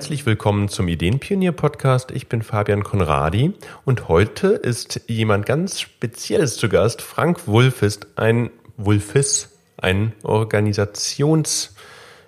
[0.00, 2.10] Herzlich willkommen zum Ideenpionier Podcast.
[2.10, 3.52] Ich bin Fabian Konradi
[3.84, 7.02] und heute ist jemand ganz Spezielles zu Gast.
[7.02, 11.74] Frank Wulff ist ein Wulfis, ein Organisations,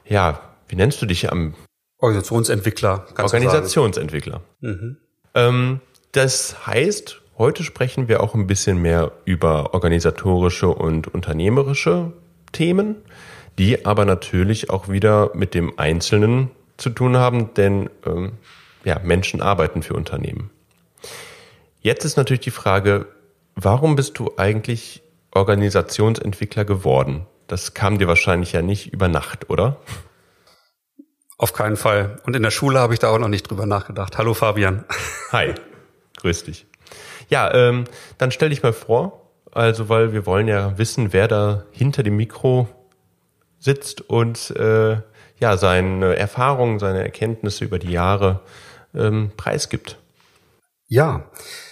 [0.05, 1.55] ja, wie nennst du dich am
[1.97, 3.07] Organisationsentwickler.
[3.17, 4.43] Organisationsentwickler.
[4.61, 4.99] Mhm.
[5.35, 5.81] Ähm,
[6.13, 12.13] das heißt, heute sprechen wir auch ein bisschen mehr über organisatorische und unternehmerische
[12.53, 12.97] Themen,
[13.57, 16.51] die aber natürlich auch wieder mit dem Einzelnen
[16.83, 18.33] zu tun haben, denn ähm,
[18.85, 20.51] ja, Menschen arbeiten für Unternehmen.
[21.81, 23.07] Jetzt ist natürlich die Frage,
[23.55, 27.27] warum bist du eigentlich Organisationsentwickler geworden?
[27.47, 29.79] Das kam dir wahrscheinlich ja nicht über Nacht, oder?
[31.39, 32.21] Auf keinen Fall.
[32.25, 34.17] Und in der Schule habe ich da auch noch nicht drüber nachgedacht.
[34.19, 34.85] Hallo Fabian.
[35.33, 35.55] Hi,
[36.19, 36.67] grüß dich.
[37.29, 37.85] Ja, ähm,
[38.19, 42.17] dann stell dich mal vor, also weil wir wollen ja wissen, wer da hinter dem
[42.17, 42.69] Mikro
[43.63, 44.97] sitzt und äh,
[45.39, 48.41] ja seine Erfahrungen, seine Erkenntnisse über die Jahre
[48.95, 49.99] ähm, preisgibt.
[50.89, 51.25] Ja,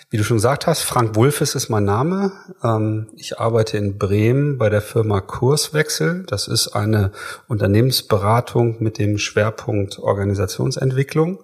[0.09, 2.33] wie du schon gesagt hast, Frank Wulfes ist mein Name.
[2.65, 6.25] Ähm, ich arbeite in Bremen bei der Firma Kurswechsel.
[6.27, 7.13] Das ist eine
[7.47, 11.39] Unternehmensberatung mit dem Schwerpunkt Organisationsentwicklung.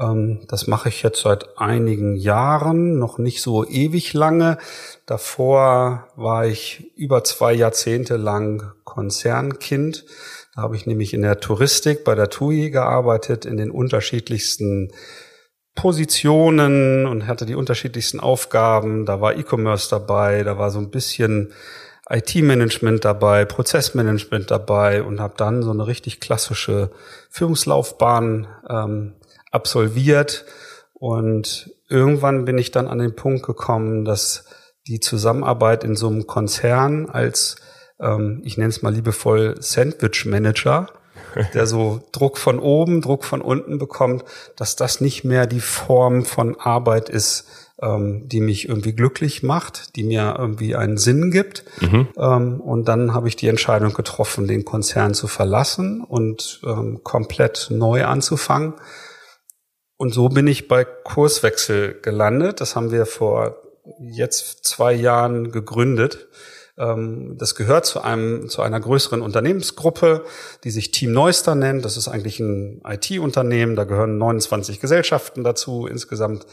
[0.00, 4.58] Ähm, das mache ich jetzt seit einigen Jahren, noch nicht so ewig lange.
[5.06, 10.06] Davor war ich über zwei Jahrzehnte lang Konzernkind.
[10.54, 14.92] Da habe ich nämlich in der Touristik bei der TUI gearbeitet, in den unterschiedlichsten
[15.74, 19.06] Positionen und hatte die unterschiedlichsten Aufgaben.
[19.06, 21.52] Da war E-Commerce dabei, da war so ein bisschen
[22.08, 26.90] IT-Management dabei, Prozessmanagement dabei und habe dann so eine richtig klassische
[27.30, 29.14] Führungslaufbahn ähm,
[29.50, 30.44] absolviert.
[30.92, 34.44] Und irgendwann bin ich dann an den Punkt gekommen, dass
[34.86, 37.56] die Zusammenarbeit in so einem Konzern als,
[37.98, 40.88] ähm, ich nenne es mal liebevoll, Sandwich-Manager
[41.54, 44.24] der so Druck von oben, Druck von unten bekommt,
[44.56, 47.46] dass das nicht mehr die Form von Arbeit ist,
[47.82, 51.64] ähm, die mich irgendwie glücklich macht, die mir irgendwie einen Sinn gibt.
[51.80, 52.08] Mhm.
[52.16, 57.68] Ähm, und dann habe ich die Entscheidung getroffen, den Konzern zu verlassen und ähm, komplett
[57.70, 58.74] neu anzufangen.
[60.00, 62.62] Und so bin ich bei Kurswechsel gelandet.
[62.62, 63.60] Das haben wir vor
[63.98, 66.28] jetzt zwei Jahren gegründet.
[66.78, 70.24] Ähm, das gehört zu einem, zu einer größeren Unternehmensgruppe,
[70.64, 71.84] die sich Team Neuster nennt.
[71.84, 73.76] Das ist eigentlich ein IT-Unternehmen.
[73.76, 75.86] Da gehören 29 Gesellschaften dazu.
[75.86, 76.46] Insgesamt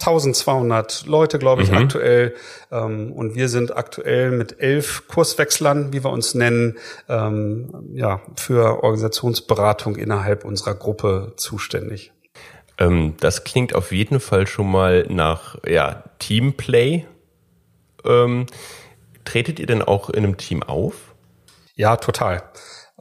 [0.00, 1.76] 1200 Leute, glaube ich, mhm.
[1.78, 2.34] aktuell.
[2.72, 6.78] Ähm, und wir sind aktuell mit elf Kurswechslern, wie wir uns nennen,
[7.08, 12.12] ähm, ja, für Organisationsberatung innerhalb unserer Gruppe zuständig.
[12.78, 17.04] Das klingt auf jeden Fall schon mal nach ja, Teamplay.
[19.24, 20.94] Tretet ihr denn auch in einem Team auf?
[21.74, 22.42] Ja, total.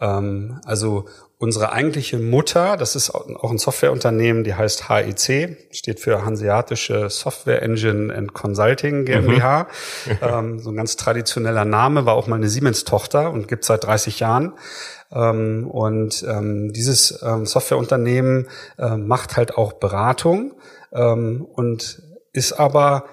[0.02, 1.06] Ähm, also
[1.40, 7.62] unsere eigentliche Mutter, das ist auch ein Softwareunternehmen, die heißt HEC, steht für Hanseatische Software
[7.62, 9.68] Engine and Consulting GmbH.
[10.06, 10.18] Mhm.
[10.22, 14.20] ähm, so ein ganz traditioneller Name, war auch mal eine Siemens-Tochter und gibt seit 30
[14.20, 14.54] Jahren.
[15.12, 18.48] Ähm, und ähm, dieses ähm, Softwareunternehmen
[18.78, 20.54] äh, macht halt auch Beratung
[20.92, 22.02] ähm, und
[22.34, 23.06] ist aber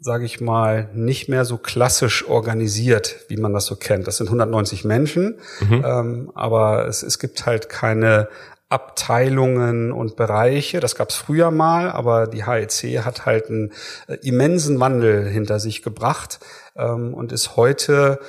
[0.00, 4.06] sage ich mal, nicht mehr so klassisch organisiert, wie man das so kennt.
[4.06, 5.82] Das sind 190 Menschen, mhm.
[5.82, 8.28] ähm, aber es, es gibt halt keine
[8.68, 10.80] Abteilungen und Bereiche.
[10.80, 13.72] Das gab es früher mal, aber die HEC hat halt einen
[14.06, 16.40] äh, immensen Wandel hinter sich gebracht
[16.76, 18.20] ähm, und ist heute,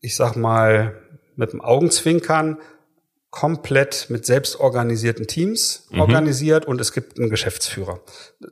[0.00, 0.94] ich sag mal,
[1.36, 2.58] mit dem Augenzwinkern
[3.32, 6.02] komplett mit selbstorganisierten Teams mhm.
[6.02, 7.98] organisiert und es gibt einen Geschäftsführer.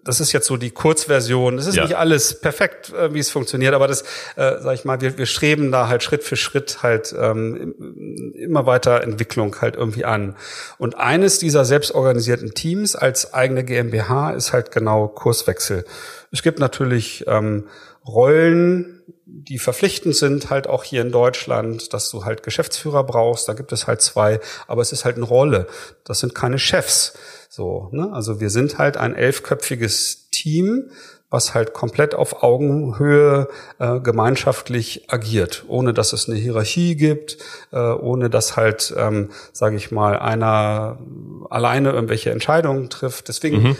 [0.04, 1.58] Das ist jetzt so die Kurzversion.
[1.58, 1.82] Es ist ja.
[1.82, 4.00] nicht alles perfekt, äh, wie es funktioniert, aber das,
[4.36, 8.64] äh, sag ich mal, wir, wir streben da halt Schritt für Schritt halt ähm, immer
[8.64, 10.34] weiter Entwicklung halt irgendwie an.
[10.78, 15.84] Und eines dieser selbstorganisierten Teams als eigene GmbH ist halt genau Kurswechsel.
[16.32, 17.66] Es gibt natürlich ähm,
[18.10, 23.48] Rollen, die verpflichtend sind, halt auch hier in Deutschland, dass du halt Geschäftsführer brauchst.
[23.48, 25.66] Da gibt es halt zwei, aber es ist halt eine Rolle.
[26.04, 27.14] Das sind keine Chefs.
[27.48, 28.10] So, ne?
[28.12, 30.90] Also wir sind halt ein elfköpfiges Team,
[31.30, 33.48] was halt komplett auf Augenhöhe
[33.78, 37.38] äh, gemeinschaftlich agiert, ohne dass es eine Hierarchie gibt,
[37.72, 40.98] äh, ohne dass halt, ähm, sage ich mal, einer
[41.48, 43.28] alleine irgendwelche Entscheidungen trifft.
[43.28, 43.76] Deswegen mhm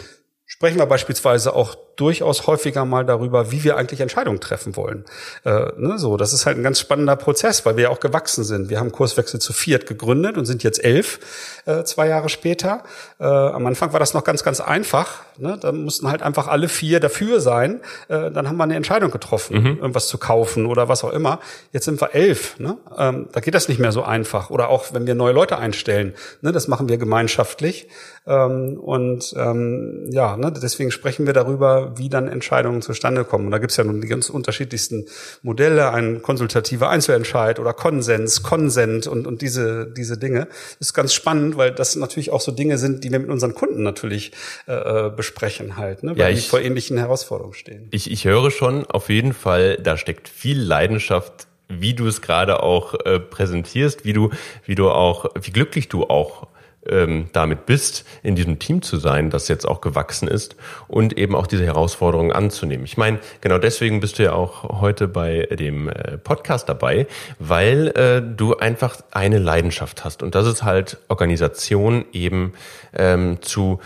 [0.51, 5.05] sprechen wir beispielsweise auch durchaus häufiger mal darüber, wie wir eigentlich Entscheidungen treffen wollen.
[5.43, 8.43] Äh, ne, so, das ist halt ein ganz spannender Prozess, weil wir ja auch gewachsen
[8.43, 8.69] sind.
[8.69, 11.19] Wir haben Kurswechsel zu Fiat gegründet und sind jetzt elf,
[11.65, 12.83] äh, zwei Jahre später.
[13.19, 15.21] Äh, am Anfang war das noch ganz, ganz einfach.
[15.37, 15.57] Ne?
[15.59, 17.81] Da mussten halt einfach alle vier dafür sein.
[18.07, 19.77] Äh, dann haben wir eine Entscheidung getroffen, mhm.
[19.77, 21.39] irgendwas zu kaufen oder was auch immer.
[21.71, 22.59] Jetzt sind wir elf.
[22.59, 22.77] Ne?
[22.97, 24.49] Ähm, da geht das nicht mehr so einfach.
[24.49, 26.13] Oder auch, wenn wir neue Leute einstellen.
[26.41, 26.51] Ne?
[26.51, 27.87] Das machen wir gemeinschaftlich.
[28.27, 30.51] Ähm, und ähm, ja, ne?
[30.51, 33.45] deswegen sprechen wir darüber, wie dann Entscheidungen zustande kommen.
[33.45, 35.05] Und da gibt es ja nun die ganz unterschiedlichsten
[35.41, 40.47] Modelle, ein konsultativer Einzelentscheid oder Konsens, Konsent und, und diese, diese Dinge.
[40.79, 43.53] Das ist ganz spannend, weil das natürlich auch so Dinge sind, die wir mit unseren
[43.53, 44.31] Kunden natürlich
[44.67, 46.11] äh, äh besprechen halt, ne?
[46.11, 47.87] weil ja, ich, die vor ähnlichen Herausforderungen stehen.
[47.91, 52.63] Ich, ich höre schon auf jeden Fall, da steckt viel Leidenschaft wie du es gerade
[52.63, 54.29] auch äh, präsentierst, wie du,
[54.65, 56.47] wie du auch, wie glücklich du auch
[56.87, 60.55] ähm, damit bist, in diesem Team zu sein, das jetzt auch gewachsen ist
[60.87, 62.85] und eben auch diese Herausforderungen anzunehmen.
[62.85, 67.07] Ich meine, genau deswegen bist du ja auch heute bei dem äh, Podcast dabei,
[67.39, 72.53] weil äh, du einfach eine Leidenschaft hast und das ist halt Organisation eben
[72.93, 73.79] ähm, zu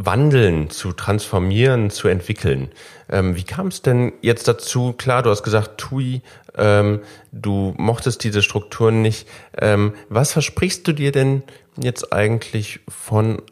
[0.00, 2.70] wandeln, zu transformieren, zu entwickeln.
[3.10, 4.92] Ähm, wie kam es denn jetzt dazu?
[4.92, 6.22] Klar, du hast gesagt, Tui,
[6.56, 7.00] ähm,
[7.32, 9.26] du mochtest diese Strukturen nicht.
[9.60, 11.42] Ähm, was versprichst du dir denn
[11.82, 13.42] jetzt eigentlich von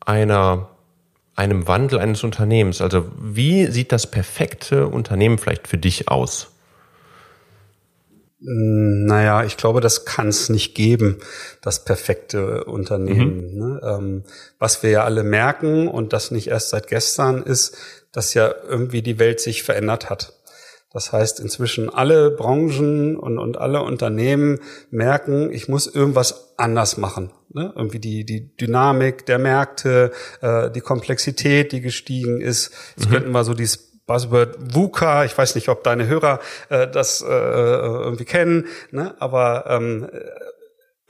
[0.00, 0.70] einer
[1.36, 2.80] einem Wandel eines Unternehmens?
[2.80, 6.50] Also wie sieht das perfekte Unternehmen vielleicht für dich aus?
[8.42, 11.18] Hm, naja, ich glaube, das kann es nicht geben,
[11.62, 13.54] das perfekte Unternehmen.
[13.54, 13.58] Mhm.
[13.58, 13.80] Ne?
[13.82, 14.24] Ähm,
[14.58, 17.76] was wir ja alle merken und das nicht erst seit gestern ist,
[18.12, 20.34] dass ja irgendwie die Welt sich verändert hat.
[20.92, 24.58] Das heißt, inzwischen alle Branchen und, und alle Unternehmen
[24.90, 27.30] merken, ich muss irgendwas anders machen.
[27.52, 27.72] Ne?
[27.76, 30.10] Irgendwie die, die Dynamik der Märkte,
[30.40, 32.72] äh, die Komplexität, die gestiegen ist.
[32.96, 33.12] Jetzt mhm.
[33.12, 37.26] könnten wir so dieses Buzzword VUCA, ich weiß nicht, ob deine Hörer äh, das äh,
[37.26, 39.14] irgendwie kennen, ne?
[39.20, 40.08] aber ähm,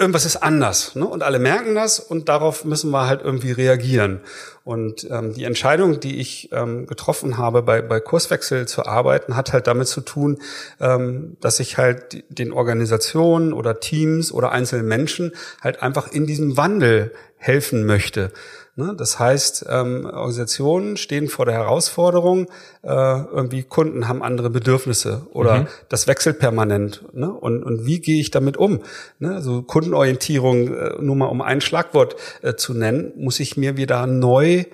[0.01, 0.95] irgendwas ist anders.
[0.97, 1.07] Ne?
[1.07, 4.21] Und alle merken das und darauf müssen wir halt irgendwie reagieren.
[4.65, 9.53] Und ähm, die Entscheidung, die ich ähm, getroffen habe, bei, bei Kurswechsel zu arbeiten, hat
[9.53, 10.39] halt damit zu tun,
[10.81, 16.57] ähm, dass ich halt den Organisationen oder Teams oder einzelnen Menschen halt einfach in diesem
[16.57, 18.33] Wandel helfen möchte.
[18.77, 18.95] Ne?
[18.97, 22.49] Das heißt, ähm, Organisationen stehen vor der Herausforderung,
[22.83, 25.67] äh, irgendwie Kunden haben andere Bedürfnisse oder mhm.
[25.89, 27.03] das wechselt permanent.
[27.15, 27.33] Ne?
[27.33, 28.81] Und, und wie gehe ich damit um?
[29.19, 29.35] Ne?
[29.35, 34.07] Also Kundenorientierung, äh, nur mal um ein Schlagwort äh, zu nennen, muss ich mir wieder
[34.07, 34.65] neu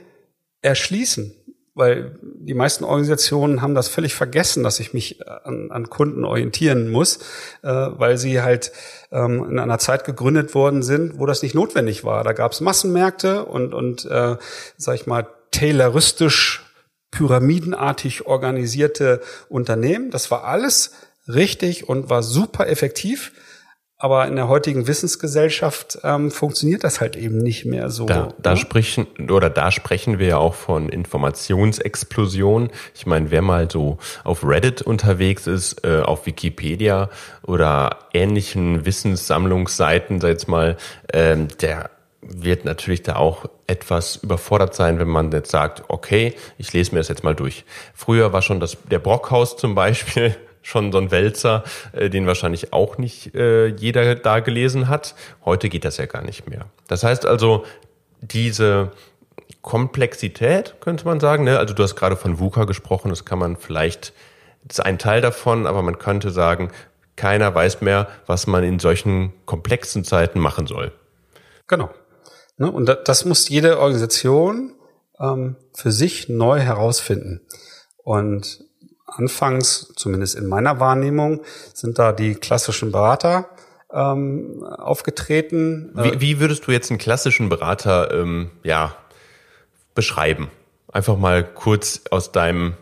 [0.60, 1.32] erschließen
[1.76, 6.90] weil die meisten Organisationen haben das völlig vergessen, dass ich mich an, an Kunden orientieren
[6.90, 7.19] muss,
[7.62, 8.73] äh, weil sie halt
[9.12, 12.25] ähm, in einer Zeit gegründet worden sind, wo das nicht notwendig war.
[12.25, 14.37] Da gab es Massenmärkte und, und äh,
[14.78, 16.64] sag ich mal, tayloristisch,
[17.11, 19.20] pyramidenartig organisierte
[19.50, 20.11] Unternehmen.
[20.11, 20.93] Das war alles
[21.28, 23.32] richtig und war super effektiv.
[23.98, 28.04] Aber in der heutigen Wissensgesellschaft ähm, funktioniert das halt eben nicht mehr so.
[28.04, 28.56] Da, da ne?
[28.58, 32.70] sprechen oder da sprechen wir ja auch von Informationsexplosion.
[32.94, 37.08] Ich meine, wer mal so auf Reddit unterwegs ist, äh, auf Wikipedia
[37.43, 40.76] oder ähnlichen Wissenssammlungsseiten, sag jetzt mal,
[41.14, 41.88] ähm, der
[42.20, 47.00] wird natürlich da auch etwas überfordert sein, wenn man jetzt sagt, okay, ich lese mir
[47.00, 47.64] das jetzt mal durch.
[47.94, 52.72] Früher war schon das der Brockhaus zum Beispiel schon so ein Wälzer, äh, den wahrscheinlich
[52.72, 55.14] auch nicht äh, jeder da gelesen hat.
[55.44, 56.66] Heute geht das ja gar nicht mehr.
[56.88, 57.64] Das heißt also,
[58.20, 58.90] diese
[59.62, 61.61] Komplexität, könnte man sagen, ne?
[61.61, 64.12] also du hast gerade von VUCA gesprochen, das kann man vielleicht,
[64.64, 66.73] das ist ein Teil davon, aber man könnte sagen,
[67.14, 70.90] keiner weiß mehr, was man in solchen komplexen Zeiten machen soll.
[71.68, 71.90] Genau.
[72.56, 72.70] Ne?
[72.70, 74.75] Und das muss jede Organisation
[75.20, 77.42] ähm, für sich neu herausfinden.
[78.02, 78.65] Und
[79.06, 83.48] anfangs, zumindest in meiner Wahrnehmung, sind da die klassischen Berater
[83.92, 85.90] ähm, aufgetreten.
[85.94, 88.96] Wie, wie würdest du jetzt einen klassischen Berater ähm, ja,
[89.94, 90.50] beschreiben?
[90.92, 92.75] Einfach mal kurz aus deinem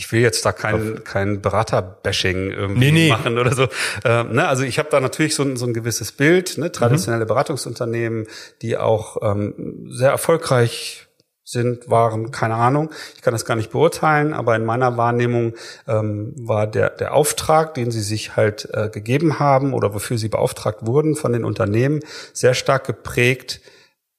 [0.00, 3.08] ich will jetzt da kein, kein Berater-Bashing irgendwie nee, nee.
[3.10, 3.68] machen oder so.
[4.02, 4.48] Ähm, ne?
[4.48, 6.72] Also ich habe da natürlich so ein, so ein gewisses Bild, ne?
[6.72, 7.28] traditionelle mhm.
[7.28, 8.26] Beratungsunternehmen,
[8.62, 11.09] die auch ähm, sehr erfolgreich
[11.50, 12.90] sind, waren, keine Ahnung.
[13.16, 15.54] Ich kann das gar nicht beurteilen, aber in meiner Wahrnehmung
[15.88, 20.28] ähm, war der, der Auftrag, den sie sich halt äh, gegeben haben oder wofür sie
[20.28, 22.00] beauftragt wurden von den Unternehmen,
[22.32, 23.60] sehr stark geprägt,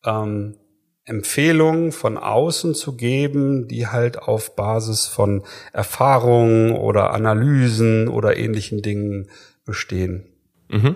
[0.05, 0.57] ähm,
[1.05, 8.81] Empfehlungen von außen zu geben, die halt auf Basis von Erfahrungen oder Analysen oder ähnlichen
[8.81, 9.29] Dingen
[9.65, 10.27] bestehen.
[10.69, 10.95] Mhm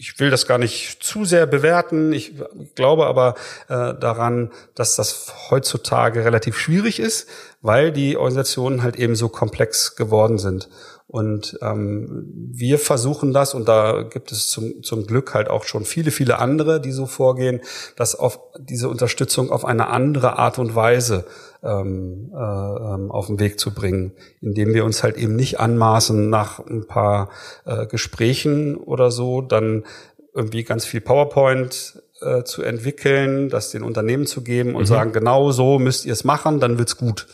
[0.00, 2.14] ich will das gar nicht zu sehr bewerten.
[2.14, 2.32] Ich
[2.74, 3.34] glaube aber
[3.68, 7.28] äh, daran, dass das heutzutage relativ schwierig ist,
[7.60, 10.70] weil die Organisationen halt eben so komplex geworden sind.
[11.06, 15.84] Und ähm, wir versuchen das, und da gibt es zum, zum Glück halt auch schon
[15.84, 17.60] viele, viele andere, die so vorgehen,
[17.96, 21.26] dass auf diese Unterstützung auf eine andere Art und Weise
[21.62, 26.30] ähm, äh, ähm, auf den Weg zu bringen, indem wir uns halt eben nicht anmaßen,
[26.30, 27.30] nach ein paar
[27.64, 29.84] äh, Gesprächen oder so, dann
[30.34, 34.86] irgendwie ganz viel PowerPoint äh, zu entwickeln, das den Unternehmen zu geben und mhm.
[34.86, 37.26] sagen, genau so müsst ihr es machen, dann wird's gut.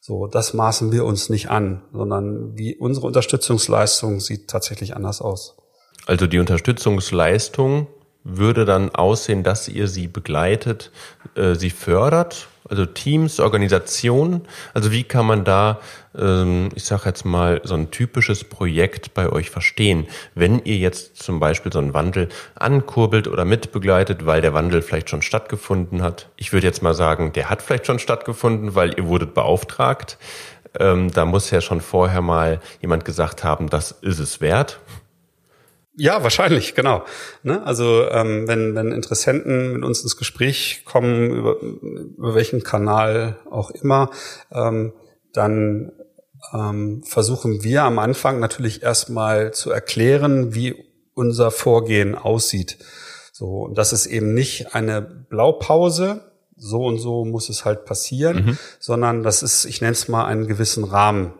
[0.00, 5.56] So, das maßen wir uns nicht an, sondern wie unsere Unterstützungsleistung sieht tatsächlich anders aus.
[6.06, 7.86] Also die Unterstützungsleistung
[8.24, 10.90] würde dann aussehen, dass ihr sie begleitet,
[11.36, 14.42] äh, sie fördert also Teams, Organisationen.
[14.72, 15.80] Also wie kann man da,
[16.16, 21.22] ähm, ich sage jetzt mal, so ein typisches Projekt bei euch verstehen, wenn ihr jetzt
[21.22, 26.28] zum Beispiel so einen Wandel ankurbelt oder mitbegleitet, weil der Wandel vielleicht schon stattgefunden hat.
[26.36, 30.18] Ich würde jetzt mal sagen, der hat vielleicht schon stattgefunden, weil ihr wurdet beauftragt.
[30.78, 34.80] Ähm, da muss ja schon vorher mal jemand gesagt haben, das ist es wert.
[35.96, 37.04] Ja, wahrscheinlich, genau.
[37.42, 37.64] Ne?
[37.64, 43.70] Also ähm, wenn, wenn Interessenten mit uns ins Gespräch kommen, über, über welchen Kanal auch
[43.70, 44.10] immer,
[44.50, 44.92] ähm,
[45.32, 45.92] dann
[46.52, 50.74] ähm, versuchen wir am Anfang natürlich erstmal zu erklären, wie
[51.14, 52.78] unser Vorgehen aussieht.
[53.32, 58.46] So, und das ist eben nicht eine Blaupause, so und so muss es halt passieren,
[58.46, 58.58] mhm.
[58.78, 61.34] sondern das ist, ich nenne es mal, einen gewissen Rahmen.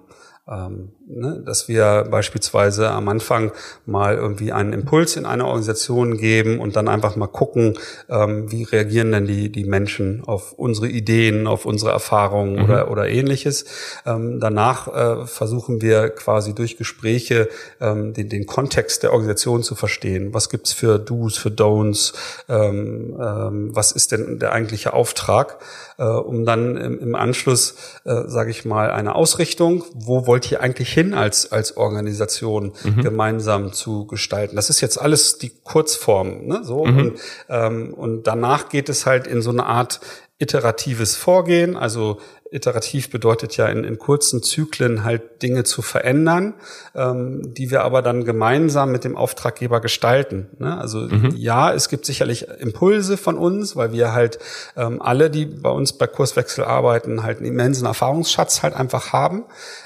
[0.48, 3.52] Ähm, ne, dass wir beispielsweise am Anfang
[3.86, 8.62] mal irgendwie einen Impuls in eine Organisation geben und dann einfach mal gucken, ähm, wie
[8.64, 12.64] reagieren denn die, die Menschen auf unsere Ideen, auf unsere Erfahrungen mhm.
[12.64, 13.64] oder, oder ähnliches.
[14.06, 17.48] Ähm, danach äh, versuchen wir quasi durch Gespräche
[17.80, 20.32] ähm, den, den Kontext der Organisation zu verstehen.
[20.32, 22.14] Was gibt's für Do's, für Don'ts?
[22.48, 25.58] Ähm, ähm, was ist denn der eigentliche Auftrag?
[25.98, 30.60] Äh, um dann im, im Anschluss, äh, sage ich mal, eine Ausrichtung, wo wollt ihr
[30.60, 33.02] eigentlich hin als, als Organisation mhm.
[33.02, 34.56] gemeinsam zu gestalten.
[34.56, 36.60] Das ist jetzt alles die Kurzform, ne?
[36.64, 36.98] So mhm.
[36.98, 40.00] und, ähm, und danach geht es halt in so eine Art
[40.38, 41.76] iteratives Vorgehen.
[41.76, 42.18] Also
[42.50, 46.54] iterativ bedeutet ja in, in kurzen Zyklen halt Dinge zu verändern,
[46.94, 50.48] ähm, die wir aber dann gemeinsam mit dem Auftraggeber gestalten.
[50.58, 50.78] Ne?
[50.78, 51.32] Also mhm.
[51.36, 54.38] ja, es gibt sicherlich Impulse von uns, weil wir halt
[54.76, 59.44] ähm, alle, die bei uns bei Kurswechsel arbeiten, halt einen immensen Erfahrungsschatz halt einfach haben.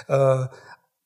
[0.09, 0.47] Äh,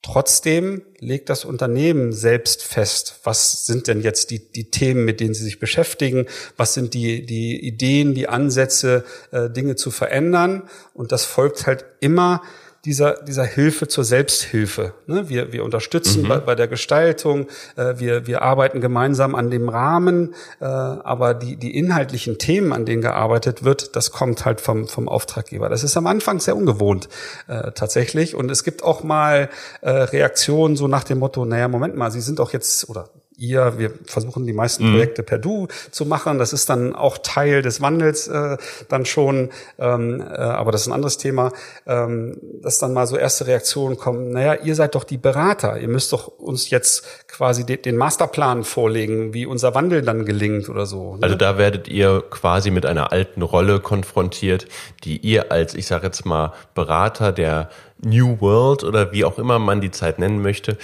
[0.02, 5.32] Trotzdem legt das Unternehmen selbst fest, was sind denn jetzt die, die Themen, mit denen
[5.32, 10.68] sie sich beschäftigen, was sind die, die Ideen, die Ansätze, äh, Dinge zu verändern.
[10.92, 12.42] Und das folgt halt immer
[12.84, 14.94] dieser, dieser Hilfe zur Selbsthilfe.
[15.06, 15.28] Ne?
[15.28, 16.28] Wir, wir unterstützen mhm.
[16.28, 17.46] bei, bei der Gestaltung,
[17.76, 22.84] äh, wir, wir arbeiten gemeinsam an dem Rahmen, äh, aber die, die inhaltlichen Themen, an
[22.84, 25.68] denen gearbeitet wird, das kommt halt vom, vom Auftraggeber.
[25.68, 27.08] Das ist am Anfang sehr ungewohnt
[27.46, 28.34] äh, tatsächlich.
[28.34, 29.48] Und es gibt auch mal
[29.80, 33.08] äh, Reaktionen so nach dem Motto, naja, Moment mal, Sie sind doch jetzt, oder
[33.42, 34.92] ihr, wir versuchen die meisten mhm.
[34.92, 36.38] Projekte per Du zu machen.
[36.38, 38.56] Das ist dann auch Teil des Wandels äh,
[38.88, 41.52] dann schon, ähm, äh, aber das ist ein anderes Thema,
[41.86, 45.88] ähm, dass dann mal so erste Reaktionen kommen, naja, ihr seid doch die Berater, ihr
[45.88, 50.86] müsst doch uns jetzt quasi de den Masterplan vorlegen, wie unser Wandel dann gelingt oder
[50.86, 51.16] so.
[51.16, 51.22] Ne?
[51.22, 54.66] Also da werdet ihr quasi mit einer alten Rolle konfrontiert,
[55.02, 57.70] die ihr als, ich sage jetzt mal, Berater der
[58.04, 60.76] New World oder wie auch immer man die Zeit nennen möchte,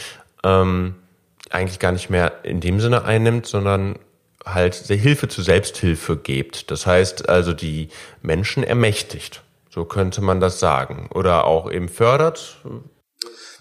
[0.45, 0.95] ähm,
[1.51, 3.99] eigentlich gar nicht mehr in dem Sinne einnimmt, sondern
[4.45, 6.71] halt Hilfe zur Selbsthilfe gibt.
[6.71, 7.89] Das heißt also die
[8.23, 9.43] Menschen ermächtigt.
[9.71, 11.09] So könnte man das sagen.
[11.15, 12.59] Oder auch eben fördert,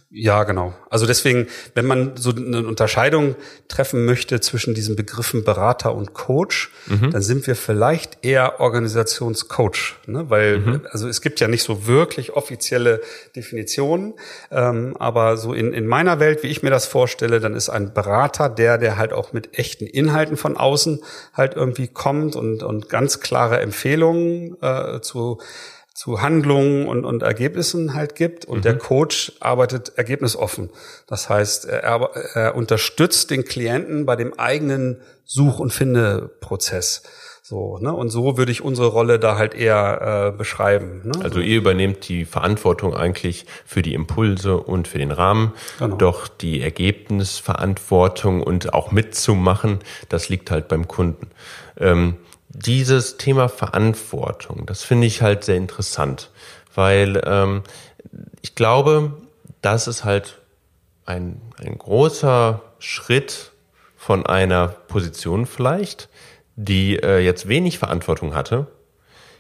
[0.09, 0.73] ja, genau.
[0.89, 3.35] Also deswegen, wenn man so eine Unterscheidung
[3.67, 7.11] treffen möchte zwischen diesen Begriffen Berater und Coach, mhm.
[7.11, 10.29] dann sind wir vielleicht eher Organisationscoach, ne?
[10.29, 10.87] weil mhm.
[10.91, 13.01] also es gibt ja nicht so wirklich offizielle
[13.35, 14.13] Definitionen,
[14.49, 17.93] ähm, aber so in, in meiner Welt, wie ich mir das vorstelle, dann ist ein
[17.93, 21.01] Berater der, der halt auch mit echten Inhalten von außen
[21.33, 25.39] halt irgendwie kommt und und ganz klare Empfehlungen äh, zu
[25.97, 28.45] zu Handlungen und, und Ergebnissen halt gibt.
[28.45, 28.61] Und mhm.
[28.61, 30.69] der Coach arbeitet ergebnisoffen.
[31.07, 37.01] Das heißt, er, er unterstützt den Klienten bei dem eigenen Such- und Findeprozess.
[37.41, 37.91] So, ne?
[37.91, 41.01] Und so würde ich unsere Rolle da halt eher äh, beschreiben.
[41.03, 41.13] Ne?
[41.23, 45.53] Also ihr übernehmt die Verantwortung eigentlich für die Impulse und für den Rahmen.
[45.79, 45.95] Genau.
[45.95, 51.31] Doch die Ergebnisverantwortung und auch mitzumachen, das liegt halt beim Kunden.
[51.79, 52.17] Ähm,
[52.49, 56.31] dieses Thema Verantwortung, das finde ich halt sehr interessant,
[56.73, 57.63] weil ähm,
[58.41, 59.13] ich glaube,
[59.61, 60.39] das ist halt
[61.05, 63.51] ein, ein großer Schritt
[63.95, 66.09] von einer Position vielleicht,
[66.55, 68.67] die äh, jetzt wenig Verantwortung hatte,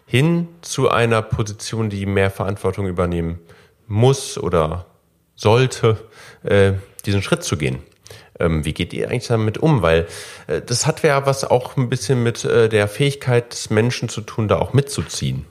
[0.05, 3.39] hin zu einer Position, die mehr Verantwortung übernehmen
[3.87, 4.85] muss oder
[5.35, 5.97] sollte,
[6.43, 6.73] äh,
[7.05, 7.79] diesen Schritt zu gehen.
[8.39, 9.81] Ähm, wie geht ihr eigentlich damit um?
[9.81, 10.07] Weil
[10.47, 14.21] äh, das hat ja was auch ein bisschen mit äh, der Fähigkeit des Menschen zu
[14.21, 15.45] tun, da auch mitzuziehen,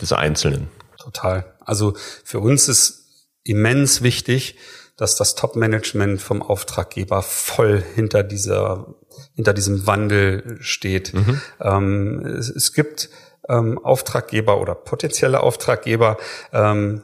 [0.00, 0.68] des Einzelnen.
[0.98, 1.54] Total.
[1.60, 1.94] Also
[2.24, 3.00] für uns ist
[3.44, 4.56] immens wichtig,
[4.96, 8.94] dass das Top-Management vom Auftraggeber voll hinter dieser,
[9.34, 11.14] hinter diesem Wandel steht.
[11.14, 11.40] Mhm.
[11.58, 13.08] Ähm, es, es, gibt
[13.48, 16.18] ähm, Auftraggeber oder potenzielle Auftraggeber,
[16.52, 17.02] ähm,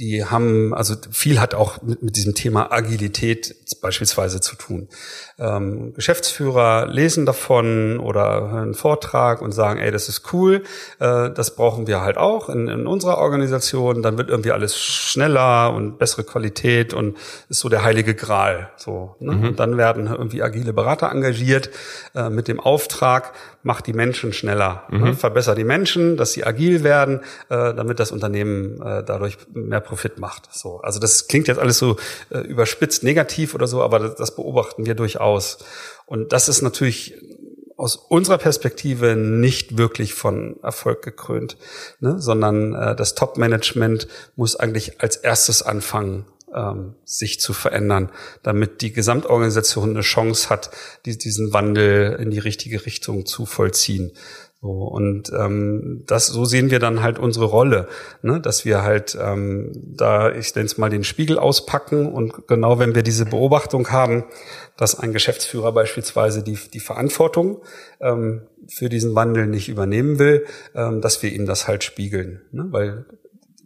[0.00, 4.88] die haben, also viel hat auch mit, mit diesem Thema Agilität beispielsweise zu tun.
[5.38, 10.62] Ähm, Geschäftsführer lesen davon oder hören einen Vortrag und sagen, ey, das ist cool,
[10.98, 15.72] äh, das brauchen wir halt auch in, in, unserer Organisation, dann wird irgendwie alles schneller
[15.72, 17.16] und bessere Qualität und
[17.48, 18.70] ist so der heilige Gral.
[18.76, 19.32] So, ne?
[19.32, 19.48] mhm.
[19.48, 21.70] Und dann werden irgendwie agile Berater engagiert
[22.14, 24.98] äh, mit dem Auftrag, macht die Menschen schneller, ne?
[24.98, 25.04] mhm.
[25.04, 25.14] ne?
[25.14, 30.18] verbessert die Menschen, dass sie agil werden, äh, damit das Unternehmen äh, dadurch mehr Profit
[30.18, 30.48] macht.
[30.54, 31.96] So, also das klingt jetzt alles so
[32.30, 35.58] äh, überspitzt negativ oder so, aber das, das beobachten wir durchaus.
[36.06, 37.14] Und das ist natürlich
[37.76, 41.56] aus unserer Perspektive nicht wirklich von Erfolg gekrönt,
[41.98, 42.20] ne?
[42.20, 44.06] sondern äh, das Top-Management
[44.36, 48.10] muss eigentlich als erstes anfangen, ähm, sich zu verändern,
[48.42, 50.70] damit die Gesamtorganisation eine Chance hat,
[51.06, 54.12] die, diesen Wandel in die richtige Richtung zu vollziehen.
[54.62, 57.88] So, und ähm, das, so sehen wir dann halt unsere Rolle,
[58.20, 58.40] ne?
[58.40, 62.94] dass wir halt ähm, da, ich nenne es mal, den Spiegel auspacken und genau wenn
[62.94, 64.24] wir diese Beobachtung haben,
[64.76, 67.62] dass ein Geschäftsführer beispielsweise die, die Verantwortung
[68.00, 72.42] ähm, für diesen Wandel nicht übernehmen will, ähm, dass wir ihm das halt spiegeln.
[72.52, 72.66] Ne?
[72.70, 73.06] Weil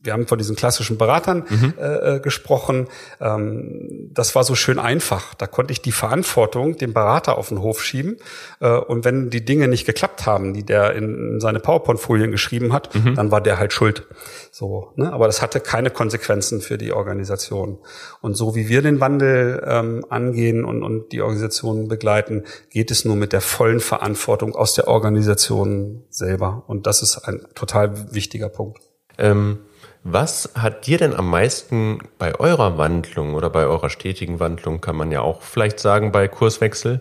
[0.04, 1.74] wir haben von diesen klassischen Beratern mhm.
[1.78, 2.88] äh, äh, gesprochen.
[3.20, 5.34] Ähm, das war so schön einfach.
[5.34, 8.18] Da konnte ich die Verantwortung dem Berater auf den Hof schieben.
[8.60, 12.94] Äh, und wenn die Dinge nicht geklappt haben, die der in, seine PowerPoint-Folien geschrieben hat,
[12.94, 13.14] mhm.
[13.14, 14.06] dann war der halt schuld.
[14.50, 15.10] So, ne?
[15.12, 17.78] Aber das hatte keine Konsequenzen für die Organisation.
[18.20, 23.06] Und so wie wir den Wandel ähm, angehen und, und die Organisation begleiten, geht es
[23.06, 26.64] nur mit der vollen Verantwortung aus der Organisation selber.
[26.66, 28.80] Und das ist ein total wichtiger Punkt.
[29.16, 29.60] Ähm
[30.04, 34.96] was hat dir denn am meisten bei eurer Wandlung oder bei eurer stetigen Wandlung, kann
[34.96, 37.00] man ja auch vielleicht sagen, bei Kurswechsel,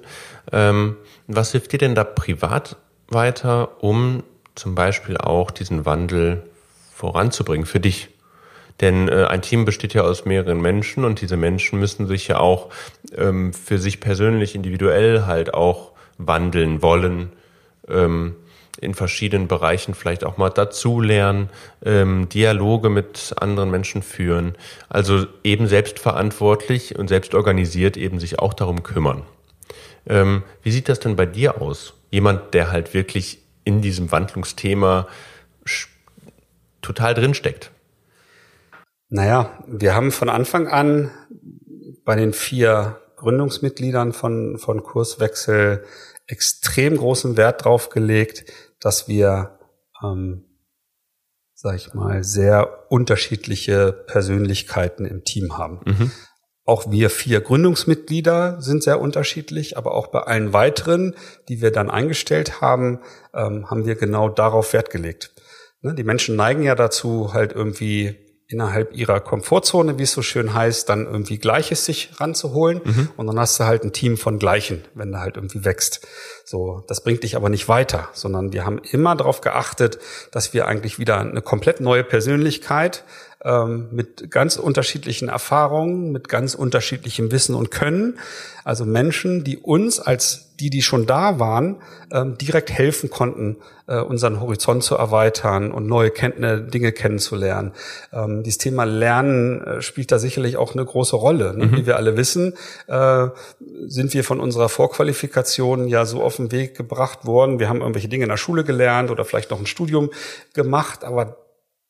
[0.54, 0.96] ähm,
[1.28, 2.78] was hilft dir denn da privat
[3.10, 4.24] weiter, um
[4.56, 6.44] zum Beispiel auch diesen Wandel
[6.94, 8.10] voranzubringen für dich?
[8.80, 12.40] Denn äh, ein Team besteht ja aus mehreren Menschen und diese Menschen müssen sich ja
[12.40, 12.70] auch
[13.16, 17.34] ähm, für sich persönlich individuell halt auch wandeln wollen.
[17.88, 18.36] Ähm,
[18.80, 21.50] in verschiedenen Bereichen vielleicht auch mal dazulernen,
[21.86, 24.56] ähm, Dialoge mit anderen Menschen führen.
[24.90, 29.24] Also eben selbstverantwortlich und selbstorganisiert eben sich auch darum kümmern.
[30.08, 31.94] Ähm, wie sieht das denn bei dir aus?
[32.10, 35.08] Jemand, der halt wirklich in diesem Wandlungsthema
[36.82, 37.72] total drinsteckt.
[39.10, 41.12] Naja, wir haben von Anfang an
[42.04, 45.86] bei den vier Gründungsmitgliedern von, von Kurswechsel
[46.28, 48.46] extrem großen Wert drauf gelegt,
[48.84, 49.60] dass wir,
[50.04, 50.46] ähm,
[51.54, 55.82] sag ich mal, sehr unterschiedliche Persönlichkeiten im Team haben.
[55.86, 56.12] Mhm.
[56.66, 61.16] Auch wir vier Gründungsmitglieder sind sehr unterschiedlich, aber auch bei allen weiteren,
[61.50, 63.02] die wir dann eingestellt haben,
[63.34, 65.34] ähm, haben wir genau darauf Wert gelegt.
[65.82, 70.54] Ne, die Menschen neigen ja dazu, halt irgendwie innerhalb ihrer Komfortzone, wie es so schön
[70.54, 72.82] heißt, dann irgendwie Gleiches sich ranzuholen.
[72.84, 73.10] Mhm.
[73.18, 76.08] Und dann hast du halt ein Team von Gleichen, wenn du halt irgendwie wächst.
[76.46, 80.00] So, das bringt dich aber nicht weiter, sondern wir haben immer darauf geachtet,
[80.32, 83.04] dass wir eigentlich wieder eine komplett neue Persönlichkeit
[83.44, 88.20] ähm, mit ganz unterschiedlichen Erfahrungen, mit ganz unterschiedlichem Wissen und Können.
[88.64, 91.78] Also Menschen, die uns als die, die schon da waren,
[92.12, 97.74] ähm, direkt helfen konnten, äh, unseren Horizont zu erweitern und neue Kenntnisse, Dinge kennenzulernen.
[98.14, 101.54] Ähm, dieses Thema Lernen äh, spielt da sicherlich auch eine große Rolle.
[101.54, 101.66] Ne?
[101.66, 101.78] Mhm.
[101.78, 102.54] Wie wir alle wissen,
[102.88, 103.28] äh,
[103.86, 107.60] sind wir von unserer Vorqualifikation ja so auf den Weg gebracht worden.
[107.60, 110.12] Wir haben irgendwelche Dinge in der Schule gelernt oder vielleicht noch ein Studium
[110.54, 111.43] gemacht, aber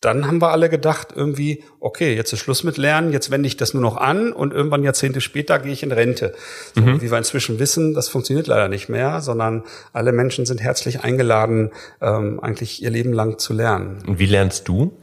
[0.04, 3.58] dann haben wir alle gedacht, irgendwie, okay, jetzt ist Schluss mit Lernen, jetzt wende ich
[3.58, 6.34] das nur noch an und irgendwann Jahrzehnte später gehe ich in Rente.
[6.76, 7.02] So, mhm.
[7.02, 9.64] Wie wir inzwischen wissen, das funktioniert leider nicht mehr, sondern
[9.94, 14.04] alle Menschen sind herzlich eingeladen, ähm, eigentlich ihr Leben lang zu lernen.
[14.08, 15.00] Und wie lernst du?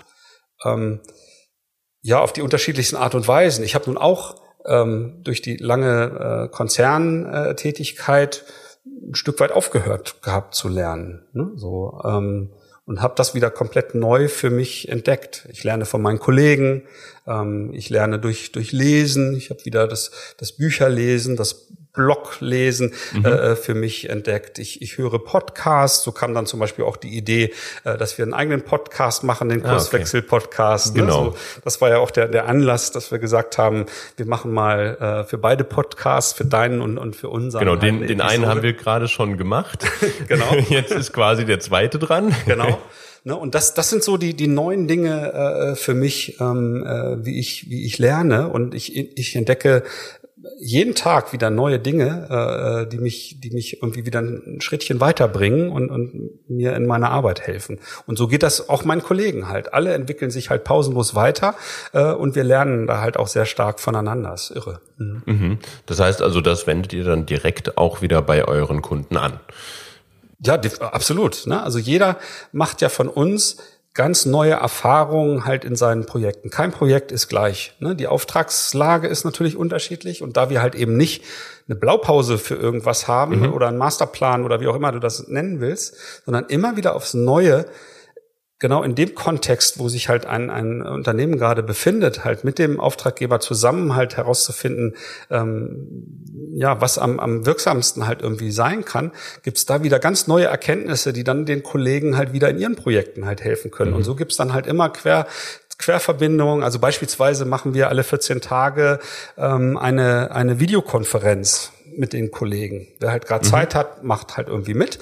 [0.65, 1.01] Ähm,
[2.03, 3.65] ja, auf die unterschiedlichsten Art und Weisen.
[3.65, 4.37] Ich habe nun auch
[4.67, 8.45] ähm, durch die lange äh, Konzerntätigkeit
[8.85, 11.27] ein Stück weit aufgehört gehabt zu lernen.
[11.33, 11.53] Ne?
[11.57, 12.53] So, ähm,
[12.87, 15.47] und habe das wieder komplett neu für mich entdeckt.
[15.51, 16.83] Ich lerne von meinen Kollegen,
[17.27, 22.95] ähm, ich lerne durch durch Lesen, ich habe wieder das das Bücherlesen, das Blog lesen
[23.13, 23.25] mhm.
[23.25, 24.59] äh, für mich entdeckt.
[24.59, 26.05] Ich, ich höre Podcasts.
[26.05, 27.53] So kam dann zum Beispiel auch die Idee,
[27.85, 30.89] äh, dass wir einen eigenen Podcast machen, den Kurswechsel-Podcast.
[30.89, 31.01] Ah, okay.
[31.01, 31.07] Ne?
[31.07, 31.25] Genau.
[31.25, 31.31] Ne?
[31.31, 34.97] So, das war ja auch der, der Anlass, dass wir gesagt haben, wir machen mal
[35.01, 37.61] äh, für beide Podcasts, für deinen und, und für unseren.
[37.61, 39.85] Genau, den, den einen haben wir gerade schon gemacht.
[40.29, 40.55] genau.
[40.69, 42.35] Jetzt ist quasi der zweite dran.
[42.47, 42.79] Genau.
[43.23, 47.23] Ne, und das, das sind so die, die neuen Dinge äh, für mich, ähm, äh,
[47.23, 48.49] wie, ich, wie ich lerne.
[48.49, 49.83] Und ich, ich entdecke
[50.63, 55.71] jeden Tag wieder neue Dinge, äh, die mich, die mich irgendwie wieder ein Schrittchen weiterbringen
[55.71, 57.81] und, und mir in meiner Arbeit helfen.
[58.07, 59.73] Und so geht das auch meinen Kollegen halt.
[59.73, 61.55] Alle entwickeln sich halt pausenlos weiter
[61.93, 64.31] äh, und wir lernen da halt auch sehr stark voneinander.
[64.31, 64.81] Das ist irre.
[64.99, 65.23] Mhm.
[65.25, 65.59] Mhm.
[65.87, 69.41] Das heißt also, das wendet ihr dann direkt auch wieder bei euren Kunden an.
[70.41, 71.47] Ja, absolut.
[71.47, 71.63] Ne?
[71.63, 72.19] Also jeder
[72.53, 73.57] macht ja von uns
[73.95, 76.51] ganz neue Erfahrungen halt in seinen Projekten.
[76.51, 77.75] Kein Projekt ist gleich.
[77.81, 77.97] Ne?
[77.97, 81.25] Die Auftragslage ist natürlich unterschiedlich und da wir halt eben nicht
[81.69, 83.53] eine Blaupause für irgendwas haben mhm.
[83.53, 87.15] oder einen Masterplan oder wie auch immer du das nennen willst, sondern immer wieder aufs
[87.15, 87.67] Neue
[88.61, 92.79] genau in dem Kontext, wo sich halt ein, ein Unternehmen gerade befindet, halt mit dem
[92.79, 94.95] Auftraggeber zusammen halt herauszufinden,
[95.31, 96.15] ähm,
[96.53, 101.13] ja, was am, am wirksamsten halt irgendwie sein kann, gibt's da wieder ganz neue Erkenntnisse,
[101.13, 103.91] die dann den Kollegen halt wieder in ihren Projekten halt helfen können.
[103.91, 103.97] Mhm.
[103.97, 105.27] Und so gibt's dann halt immer quer
[105.79, 106.63] Querverbindungen.
[106.63, 108.99] Also beispielsweise machen wir alle 14 Tage
[109.39, 112.87] ähm, eine, eine Videokonferenz mit den Kollegen.
[112.99, 113.51] Wer halt gerade mhm.
[113.51, 114.99] Zeit hat, macht halt irgendwie mit.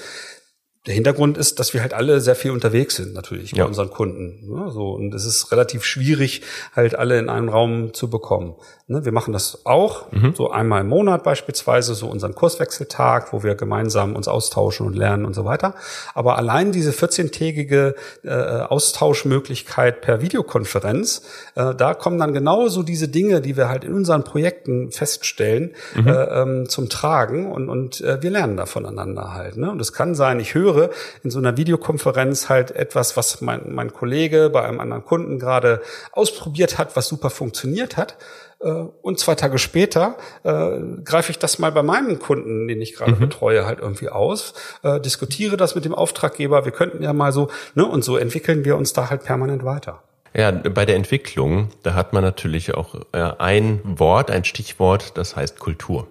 [0.88, 3.66] Der Hintergrund ist, dass wir halt alle sehr viel unterwegs sind, natürlich, bei ja.
[3.66, 4.50] unseren Kunden.
[4.50, 6.40] Ja, so, und es ist relativ schwierig,
[6.74, 8.54] halt alle in einen Raum zu bekommen.
[8.90, 10.32] Ne, wir machen das auch, mhm.
[10.34, 15.26] so einmal im Monat beispielsweise, so unseren Kurswechseltag, wo wir gemeinsam uns austauschen und lernen
[15.26, 15.74] und so weiter.
[16.14, 21.20] Aber allein diese 14-tägige äh, Austauschmöglichkeit per Videokonferenz,
[21.54, 26.08] äh, da kommen dann genauso diese Dinge, die wir halt in unseren Projekten feststellen, mhm.
[26.08, 29.58] äh, ähm, zum Tragen und, und äh, wir lernen da voneinander halt.
[29.58, 29.70] Ne?
[29.70, 30.77] Und es kann sein, ich höre
[31.22, 35.82] in so einer Videokonferenz halt etwas, was mein, mein Kollege bei einem anderen Kunden gerade
[36.12, 38.16] ausprobiert hat, was super funktioniert hat.
[38.60, 42.94] Äh, und zwei Tage später äh, greife ich das mal bei meinem Kunden, den ich
[42.94, 43.20] gerade mhm.
[43.20, 46.64] betreue, halt irgendwie aus, äh, diskutiere das mit dem Auftraggeber.
[46.64, 50.02] Wir könnten ja mal so, ne, und so entwickeln wir uns da halt permanent weiter.
[50.34, 55.36] Ja, bei der Entwicklung, da hat man natürlich auch äh, ein Wort, ein Stichwort, das
[55.36, 56.06] heißt Kultur.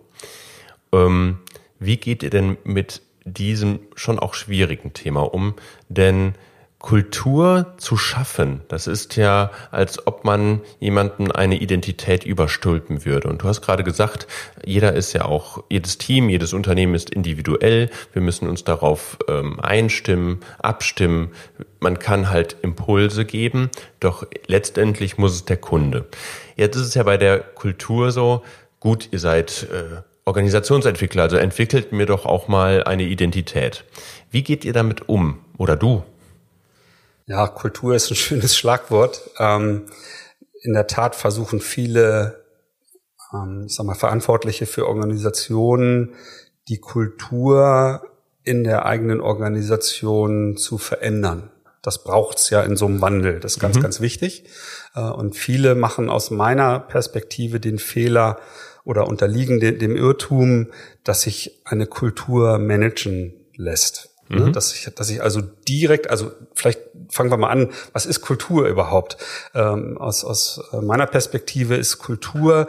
[0.91, 1.39] Ähm,
[1.79, 3.01] wie geht ihr denn mit
[3.33, 5.55] diesem schon auch schwierigen Thema um?
[5.89, 6.33] Denn
[6.79, 13.29] Kultur zu schaffen, das ist ja, als ob man jemanden eine Identität überstülpen würde.
[13.29, 14.27] Und du hast gerade gesagt,
[14.63, 17.89] jeder ist ja auch, jedes Team, jedes Unternehmen ist individuell.
[18.13, 21.31] Wir müssen uns darauf ähm, einstimmen, abstimmen.
[21.79, 26.05] Man kann halt Impulse geben, doch letztendlich muss es der Kunde.
[26.55, 28.43] Jetzt ist es ja bei der Kultur so,
[28.79, 33.85] gut, ihr seid äh, Organisationsentwickler, also entwickelt mir doch auch mal eine Identität.
[34.29, 35.39] Wie geht ihr damit um?
[35.57, 36.03] Oder du?
[37.27, 39.29] Ja, Kultur ist ein schönes Schlagwort.
[39.39, 39.85] Ähm,
[40.63, 42.43] in der Tat versuchen viele,
[43.33, 46.15] ähm, ich sag mal, Verantwortliche für Organisationen,
[46.67, 48.01] die Kultur
[48.43, 51.51] in der eigenen Organisation zu verändern.
[51.81, 53.39] Das braucht's ja in so einem Wandel.
[53.39, 53.81] Das ist ganz, mhm.
[53.81, 54.43] ganz wichtig.
[54.93, 58.39] Äh, und viele machen aus meiner Perspektive den Fehler
[58.87, 60.67] oder unterliegen dem Irrtum,
[61.03, 64.09] dass sich eine Kultur managen lässt.
[64.29, 64.45] Ne?
[64.45, 64.53] Mhm.
[64.53, 68.65] Dass, ich, dass ich also direkt, also vielleicht fangen wir mal an, was ist Kultur
[68.65, 69.17] überhaupt?
[69.53, 72.67] Ähm, aus, aus meiner Perspektive ist Kultur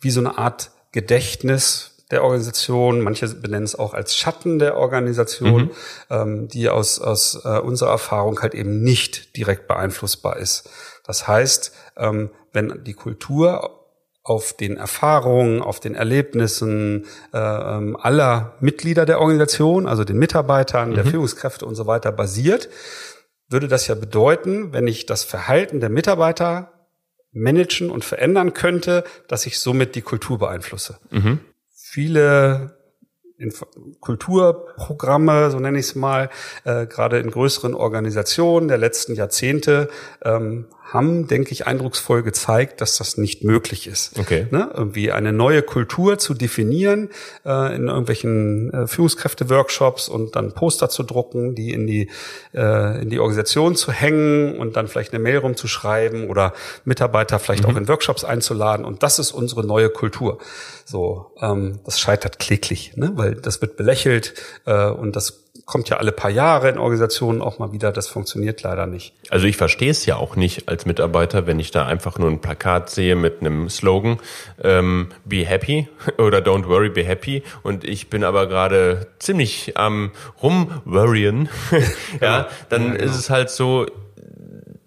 [0.00, 5.62] wie so eine Art Gedächtnis der Organisation, manche benennen es auch als Schatten der Organisation,
[5.62, 5.70] mhm.
[6.10, 10.68] ähm, die aus, aus äh, unserer Erfahrung halt eben nicht direkt beeinflussbar ist.
[11.06, 13.79] Das heißt, ähm, wenn die Kultur
[14.22, 20.90] auf den Erfahrungen, auf den Erlebnissen äh, ähm, aller Mitglieder der Organisation, also den Mitarbeitern,
[20.90, 20.94] mhm.
[20.94, 22.68] der Führungskräfte und so weiter basiert,
[23.48, 26.72] würde das ja bedeuten, wenn ich das Verhalten der Mitarbeiter
[27.32, 30.98] managen und verändern könnte, dass ich somit die Kultur beeinflusse.
[31.10, 31.40] Mhm.
[31.72, 32.76] Viele
[34.00, 36.28] Kulturprogramme, so nenne ich es mal,
[36.64, 39.88] äh, gerade in größeren Organisationen der letzten Jahrzehnte
[40.22, 44.18] ähm, haben, denke ich, eindrucksvoll gezeigt, dass das nicht möglich ist.
[44.18, 44.46] Okay.
[44.50, 44.70] Ne?
[44.74, 47.10] Irgendwie eine neue Kultur zu definieren
[47.44, 52.10] äh, in irgendwelchen äh, Führungskräfte-Workshops und dann Poster zu drucken, die in die
[52.54, 56.52] äh, in die Organisation zu hängen und dann vielleicht eine Mail rumzuschreiben oder
[56.84, 57.70] Mitarbeiter vielleicht mhm.
[57.70, 58.84] auch in Workshops einzuladen.
[58.84, 60.38] Und das ist unsere neue Kultur.
[60.84, 63.12] So, ähm, das scheitert kläglich, ne?
[63.14, 64.34] weil das wird belächelt
[64.66, 65.39] äh, und das
[65.70, 67.92] kommt ja alle paar Jahre in Organisationen auch mal wieder.
[67.92, 69.14] Das funktioniert leider nicht.
[69.30, 72.40] Also ich verstehe es ja auch nicht als Mitarbeiter, wenn ich da einfach nur ein
[72.40, 74.18] Plakat sehe mit einem Slogan
[74.64, 77.44] ähm, Be happy oder Don't worry, be happy.
[77.62, 80.10] Und ich bin aber gerade ziemlich am
[80.42, 81.48] rumworryen.
[82.20, 83.04] ja, dann ja, genau.
[83.04, 83.86] ist es halt so,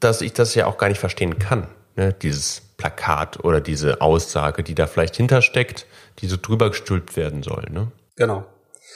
[0.02, 1.68] dass ich das ja auch gar nicht verstehen kann.
[1.96, 2.12] Ne?
[2.12, 5.86] Dieses Plakat oder diese Aussage, die da vielleicht hintersteckt,
[6.20, 7.68] die so drüber gestülpt werden soll.
[7.72, 7.88] Ne?
[8.18, 8.46] Genau.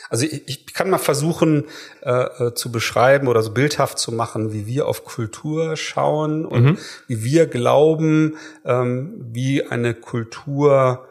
[0.09, 1.65] Also ich, ich kann mal versuchen
[2.01, 6.63] äh, äh, zu beschreiben oder so bildhaft zu machen, wie wir auf Kultur schauen und
[6.63, 6.77] mhm.
[7.07, 11.07] wie wir glauben, ähm, wie eine Kultur,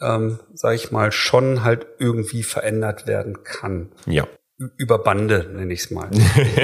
[0.00, 3.90] ähm, sage ich mal, schon halt irgendwie verändert werden kann.
[4.06, 4.26] Ja
[4.76, 6.10] über Bande, nenne ich es mal.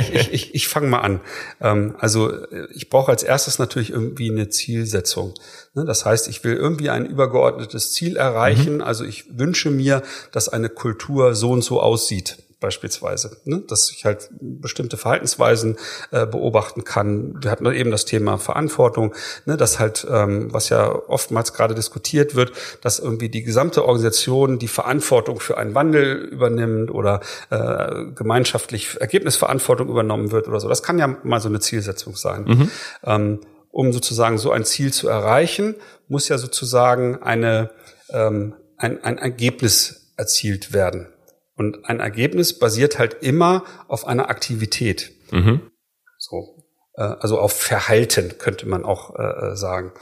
[0.01, 1.21] ich ich, ich, ich fange mal an.
[1.61, 2.33] Ähm, also
[2.75, 5.35] ich brauche als erstes natürlich irgendwie eine Zielsetzung.
[5.75, 5.85] Ne?
[5.85, 8.77] Das heißt, ich will irgendwie ein übergeordnetes Ziel erreichen.
[8.77, 8.83] Mhm.
[8.83, 10.03] Also ich wünsche mir,
[10.33, 13.63] dass eine Kultur so und so aussieht beispielsweise, ne?
[13.69, 15.77] dass ich halt bestimmte Verhaltensweisen
[16.13, 17.37] äh, beobachten kann.
[17.43, 19.59] Wir hatten eben das Thema Verantwortung, ne?
[19.59, 24.69] dass halt, ähm, was ja oftmals gerade diskutiert wird, dass irgendwie die gesamte Organisation die
[24.69, 30.71] Verantwortung für einen Wandel übernimmt oder äh, gemeinschaftlich Ergebnisverantwortung übernommen wird oder so.
[30.71, 32.45] Das kann ja mal so eine Zielsetzung sein.
[32.45, 32.71] Mhm.
[33.05, 33.41] Ähm,
[33.73, 35.75] um sozusagen so ein Ziel zu erreichen,
[36.09, 37.71] muss ja sozusagen eine,
[38.09, 41.09] ähm, ein, ein Ergebnis erzielt werden.
[41.57, 45.13] Und ein Ergebnis basiert halt immer auf einer Aktivität.
[45.31, 45.71] Mhm.
[46.19, 46.65] So,
[46.97, 49.93] äh, also auf Verhalten könnte man auch äh, äh, sagen.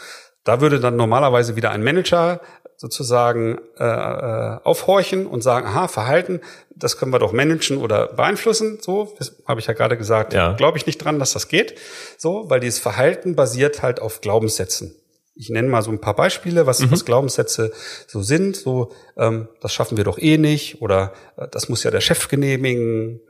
[0.45, 2.41] Da würde dann normalerweise wieder ein Manager
[2.77, 6.41] sozusagen äh, äh, aufhorchen und sagen, aha, Verhalten,
[6.75, 8.79] das können wir doch managen oder beeinflussen.
[8.81, 10.33] So, das habe ich ja gerade gesagt.
[10.33, 10.55] Ja.
[10.55, 11.79] Glaube ich nicht dran, dass das geht.
[12.19, 14.97] So, weil dieses Verhalten basiert halt auf Glaubenssätzen
[15.35, 16.91] ich nenne mal so ein paar Beispiele, was, mhm.
[16.91, 17.73] was Glaubenssätze
[18.07, 18.57] so sind.
[18.57, 22.29] So, ähm, das schaffen wir doch eh nicht oder äh, das muss ja der Chef
[22.29, 23.21] genehmigen.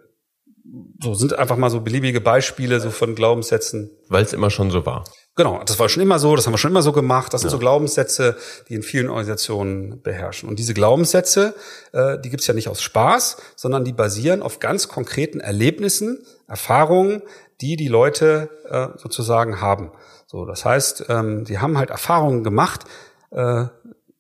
[1.03, 3.91] So sind einfach mal so beliebige Beispiele so von Glaubenssätzen.
[4.09, 5.05] Weil es immer schon so war.
[5.35, 7.33] Genau, das war schon immer so, das haben wir schon immer so gemacht.
[7.33, 7.53] Das sind ja.
[7.53, 8.37] so Glaubenssätze,
[8.69, 10.49] die in vielen Organisationen beherrschen.
[10.49, 11.55] Und diese Glaubenssätze,
[11.93, 17.23] äh, die gibt's ja nicht aus Spaß, sondern die basieren auf ganz konkreten Erlebnissen, Erfahrungen,
[17.61, 19.91] die die Leute äh, sozusagen haben.
[20.33, 22.87] So, das heißt, ähm, sie haben halt Erfahrungen gemacht.
[23.31, 23.67] Äh,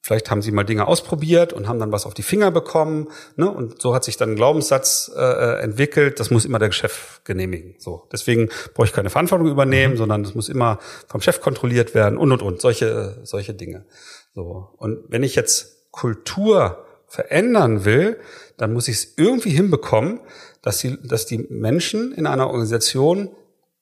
[0.02, 3.08] vielleicht haben sie mal Dinge ausprobiert und haben dann was auf die Finger bekommen.
[3.36, 3.50] Ne?
[3.50, 6.20] Und so hat sich dann ein Glaubenssatz äh, entwickelt.
[6.20, 7.76] Das muss immer der Chef genehmigen.
[7.78, 9.98] So, deswegen brauche ich keine Verantwortung übernehmen, mhm.
[9.98, 13.86] sondern das muss immer vom Chef kontrolliert werden und und und solche solche Dinge.
[14.34, 18.18] So und wenn ich jetzt Kultur verändern will,
[18.58, 20.20] dann muss ich es irgendwie hinbekommen,
[20.60, 23.30] dass die, dass die Menschen in einer Organisation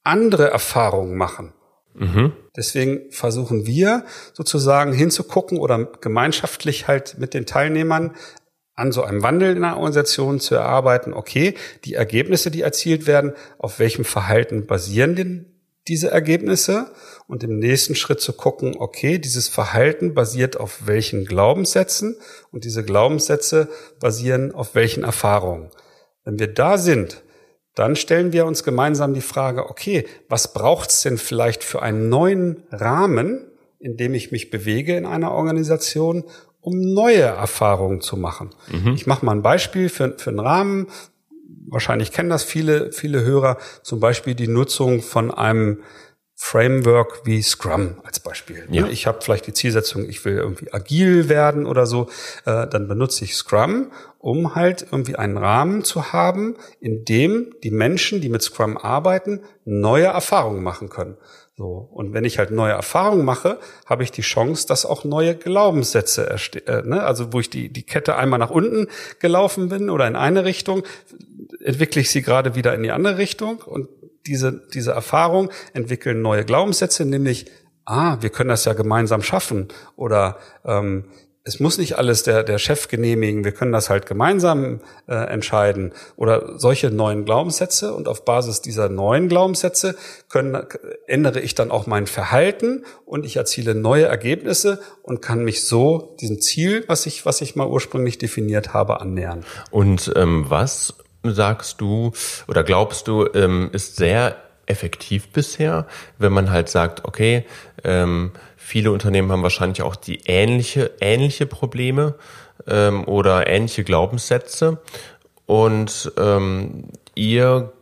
[0.04, 1.54] andere Erfahrungen machen.
[1.94, 2.32] Mhm.
[2.56, 8.14] Deswegen versuchen wir sozusagen hinzugucken oder gemeinschaftlich halt mit den Teilnehmern
[8.74, 13.34] an so einem Wandel in einer Organisation zu erarbeiten, okay, die Ergebnisse, die erzielt werden,
[13.58, 15.46] auf welchem Verhalten basieren denn
[15.88, 16.90] diese Ergebnisse
[17.26, 22.16] und im nächsten Schritt zu gucken, okay, dieses Verhalten basiert auf welchen Glaubenssätzen
[22.52, 25.70] und diese Glaubenssätze basieren auf welchen Erfahrungen.
[26.24, 27.22] Wenn wir da sind,
[27.80, 32.62] dann stellen wir uns gemeinsam die Frage, okay, was braucht's denn vielleicht für einen neuen
[32.70, 33.46] Rahmen,
[33.78, 36.24] in dem ich mich bewege in einer Organisation,
[36.60, 38.50] um neue Erfahrungen zu machen?
[38.70, 38.92] Mhm.
[38.92, 40.88] Ich mache mal ein Beispiel für, für einen Rahmen.
[41.68, 43.56] Wahrscheinlich kennen das viele, viele Hörer.
[43.82, 45.80] Zum Beispiel die Nutzung von einem
[46.42, 48.66] Framework wie Scrum als Beispiel.
[48.70, 48.88] Ja.
[48.88, 52.08] Ich habe vielleicht die Zielsetzung, ich will irgendwie agil werden oder so,
[52.46, 57.70] äh, dann benutze ich Scrum, um halt irgendwie einen Rahmen zu haben, in dem die
[57.70, 61.18] Menschen, die mit Scrum arbeiten, neue Erfahrungen machen können.
[61.58, 61.88] So.
[61.92, 66.26] Und wenn ich halt neue Erfahrungen mache, habe ich die Chance, dass auch neue Glaubenssätze
[66.26, 66.66] erstehen.
[66.66, 67.02] Äh, ne?
[67.02, 70.84] Also wo ich die, die Kette einmal nach unten gelaufen bin oder in eine Richtung,
[71.62, 73.88] entwickle ich sie gerade wieder in die andere Richtung und
[74.30, 77.46] diese, diese Erfahrung entwickeln neue Glaubenssätze, nämlich,
[77.84, 81.04] ah, wir können das ja gemeinsam schaffen oder ähm,
[81.42, 85.92] es muss nicht alles der, der Chef genehmigen, wir können das halt gemeinsam äh, entscheiden
[86.16, 89.96] oder solche neuen Glaubenssätze und auf Basis dieser neuen Glaubenssätze
[90.28, 90.66] können,
[91.06, 96.14] ändere ich dann auch mein Verhalten und ich erziele neue Ergebnisse und kann mich so
[96.20, 99.44] diesem Ziel, was ich, was ich mal ursprünglich definiert habe, annähern.
[99.70, 102.12] Und ähm, was sagst du
[102.48, 105.86] oder glaubst du, ähm, ist sehr effektiv bisher,
[106.18, 107.44] wenn man halt sagt, okay,
[107.84, 112.14] ähm, viele Unternehmen haben wahrscheinlich auch die ähnliche, ähnliche Probleme
[112.66, 114.78] ähm, oder ähnliche Glaubenssätze
[115.46, 117.72] und ähm, ihr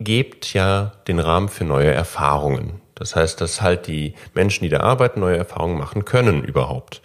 [0.00, 2.80] gebt ja den Rahmen für neue Erfahrungen.
[2.96, 7.00] Das heißt, dass halt die Menschen, die da arbeiten, neue Erfahrungen machen können überhaupt.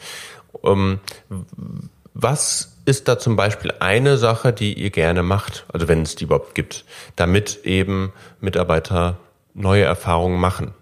[0.63, 0.99] Ähm,
[2.13, 6.23] Was ist da zum Beispiel eine Sache, die ihr gerne macht, also wenn es die
[6.23, 6.85] überhaupt gibt,
[7.17, 9.17] damit eben Mitarbeiter
[9.53, 10.73] neue Erfahrungen machen?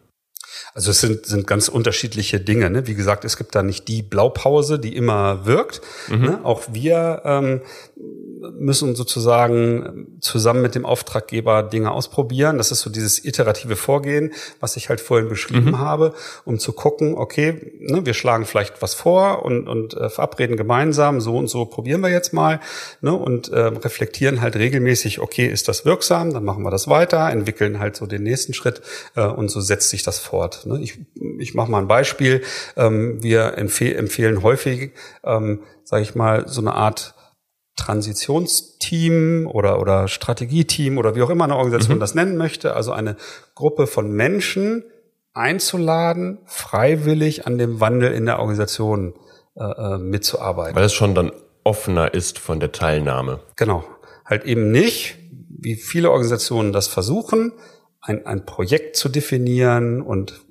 [0.74, 2.70] Also es sind, sind ganz unterschiedliche Dinge.
[2.70, 2.88] Ne?
[2.88, 5.82] Wie gesagt, es gibt da nicht die Blaupause, die immer wirkt.
[6.10, 6.22] Mhm.
[6.22, 6.40] Ne?
[6.44, 7.62] Auch wir ähm,
[8.54, 12.58] müssen sozusagen zusammen mit dem Auftraggeber Dinge ausprobieren.
[12.58, 15.80] Das ist so dieses iterative Vorgehen, was ich halt vorhin beschrieben mhm.
[15.80, 16.14] habe,
[16.44, 21.22] um zu gucken, okay, ne, wir schlagen vielleicht was vor und, und äh, verabreden gemeinsam,
[21.22, 22.60] so und so probieren wir jetzt mal
[23.02, 27.30] ne, und äh, reflektieren halt regelmäßig, okay, ist das wirksam, dann machen wir das weiter,
[27.30, 28.82] entwickeln halt so den nächsten Schritt
[29.16, 30.45] äh, und so setzt sich das fort.
[30.66, 30.80] Ne?
[30.82, 31.00] Ich,
[31.40, 32.42] ich mache mal ein Beispiel.
[32.76, 34.92] Ähm, wir empfeh empfehlen häufig,
[35.24, 37.16] ähm, sage ich mal, so eine Art
[37.76, 42.00] Transitionsteam oder, oder Strategieteam oder wie auch immer eine Organisation mhm.
[42.02, 43.18] das nennen möchte, also eine
[43.54, 44.84] Gruppe von Menschen
[45.34, 49.14] einzuladen, freiwillig an dem Wandel in der Organisation
[49.56, 50.76] äh, äh, mitzuarbeiten.
[50.76, 51.32] Weil es schon dann
[51.64, 53.42] offener ist von der Teilnahme.
[53.58, 53.84] Genau.
[54.24, 55.18] Halt eben nicht,
[55.50, 57.52] wie viele Organisationen das versuchen,
[58.06, 60.45] ein, ein Projekt zu definieren und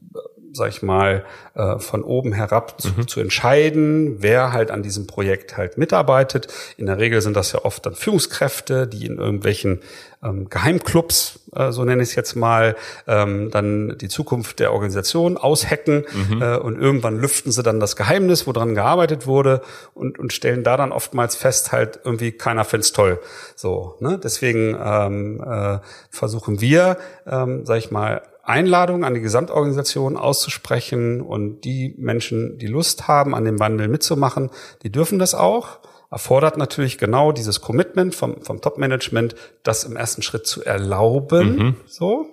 [0.55, 3.09] sag ich mal, äh, von oben herab zu, mhm.
[3.09, 6.49] zu, entscheiden, wer halt an diesem Projekt halt mitarbeitet.
[6.77, 9.81] In der Regel sind das ja oft dann Führungskräfte, die in irgendwelchen
[10.23, 15.37] ähm, Geheimclubs, äh, so nenne ich es jetzt mal, ähm, dann die Zukunft der Organisation
[15.37, 16.41] aushacken mhm.
[16.41, 19.61] äh, und irgendwann lüften sie dann das Geheimnis, woran gearbeitet wurde
[19.93, 23.21] und, und stellen da dann oftmals fest, halt irgendwie keiner find's toll.
[23.57, 24.21] So, ne?
[24.23, 25.79] Deswegen ähm, äh,
[26.11, 32.67] versuchen wir, ähm, sag ich mal, Einladung an die Gesamtorganisation auszusprechen und die Menschen, die
[32.67, 34.51] Lust haben, an dem Wandel mitzumachen,
[34.83, 35.79] die dürfen das auch.
[36.11, 41.57] Erfordert natürlich genau dieses Commitment vom, vom Top-Management, das im ersten Schritt zu erlauben.
[41.57, 41.77] Mhm.
[41.87, 42.27] So.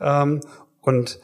[0.00, 0.40] Ähm,
[0.80, 1.18] und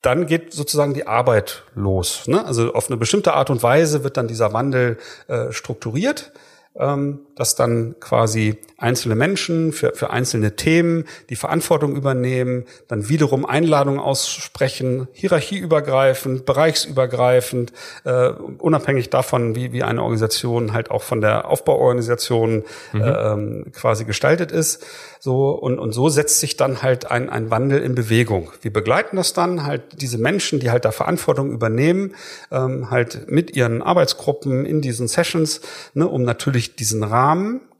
[0.00, 2.26] dann geht sozusagen die Arbeit los.
[2.26, 2.44] Ne?
[2.44, 6.32] Also auf eine bestimmte Art und Weise wird dann dieser Wandel äh, strukturiert
[6.74, 13.46] ähm, dass dann quasi einzelne Menschen für, für einzelne Themen die Verantwortung übernehmen, dann wiederum
[13.46, 17.72] Einladungen aussprechen, hierarchieübergreifend, bereichsübergreifend,
[18.04, 23.00] äh, unabhängig davon, wie, wie eine Organisation halt auch von der Aufbauorganisation mhm.
[23.00, 24.84] äh, quasi gestaltet ist.
[25.20, 28.50] So, und, und so setzt sich dann halt ein, ein Wandel in Bewegung.
[28.60, 32.16] Wir begleiten das dann halt diese Menschen, die halt da Verantwortung übernehmen,
[32.50, 35.60] ähm, halt mit ihren Arbeitsgruppen in diesen Sessions,
[35.94, 37.22] ne, um natürlich diesen Rahmen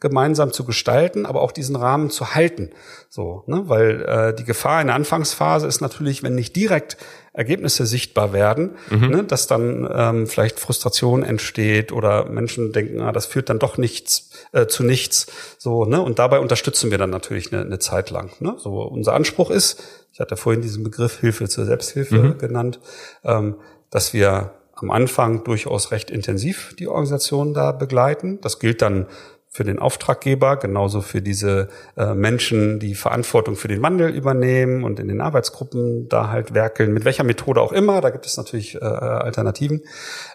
[0.01, 2.71] gemeinsam zu gestalten, aber auch diesen Rahmen zu halten.
[3.09, 3.63] So, ne?
[3.67, 6.97] Weil äh, die Gefahr in der Anfangsphase ist natürlich, wenn nicht direkt
[7.33, 9.09] Ergebnisse sichtbar werden, mhm.
[9.09, 13.79] ne, dass dann ähm, vielleicht Frustration entsteht oder Menschen denken, ah, das führt dann doch
[13.79, 15.27] nichts äh, zu nichts.
[15.57, 16.03] So, ne?
[16.03, 18.33] Und dabei unterstützen wir dann natürlich eine, eine Zeit lang.
[18.41, 18.57] Ne?
[18.59, 22.39] So, unser Anspruch ist, ich hatte vorhin diesen Begriff Hilfe zur Selbsthilfe mhm.
[22.39, 22.81] genannt,
[23.25, 23.55] ähm,
[23.89, 28.41] dass wir am Anfang durchaus recht intensiv die Organisation da begleiten.
[28.41, 29.07] Das gilt dann
[29.53, 34.99] für den Auftraggeber, genauso für diese äh, Menschen, die Verantwortung für den Wandel übernehmen und
[34.99, 38.01] in den Arbeitsgruppen da halt werkeln, mit welcher Methode auch immer.
[38.01, 39.83] Da gibt es natürlich äh, Alternativen.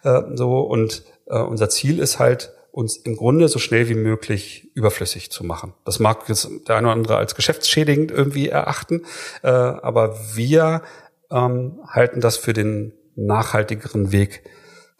[0.04, 4.70] Äh, so und äh, unser Ziel ist halt, uns im Grunde so schnell wie möglich
[4.76, 5.74] überflüssig zu machen.
[5.84, 9.04] Das mag jetzt der eine oder andere als geschäftsschädigend irgendwie erachten,
[9.42, 10.84] äh, aber wir
[11.32, 14.44] ähm, halten das für den nachhaltigeren Weg.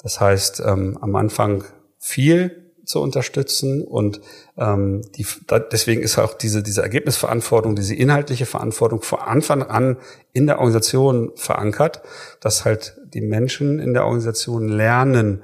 [0.02, 1.66] Das heißt, ähm, am Anfang
[2.00, 4.22] viel zu unterstützen und
[4.58, 9.98] ähm, die, da, deswegen ist auch diese, diese Ergebnisverantwortung, diese inhaltliche Verantwortung von Anfang an
[10.32, 12.02] in der Organisation verankert,
[12.40, 15.44] dass halt die Menschen in der Organisation lernen,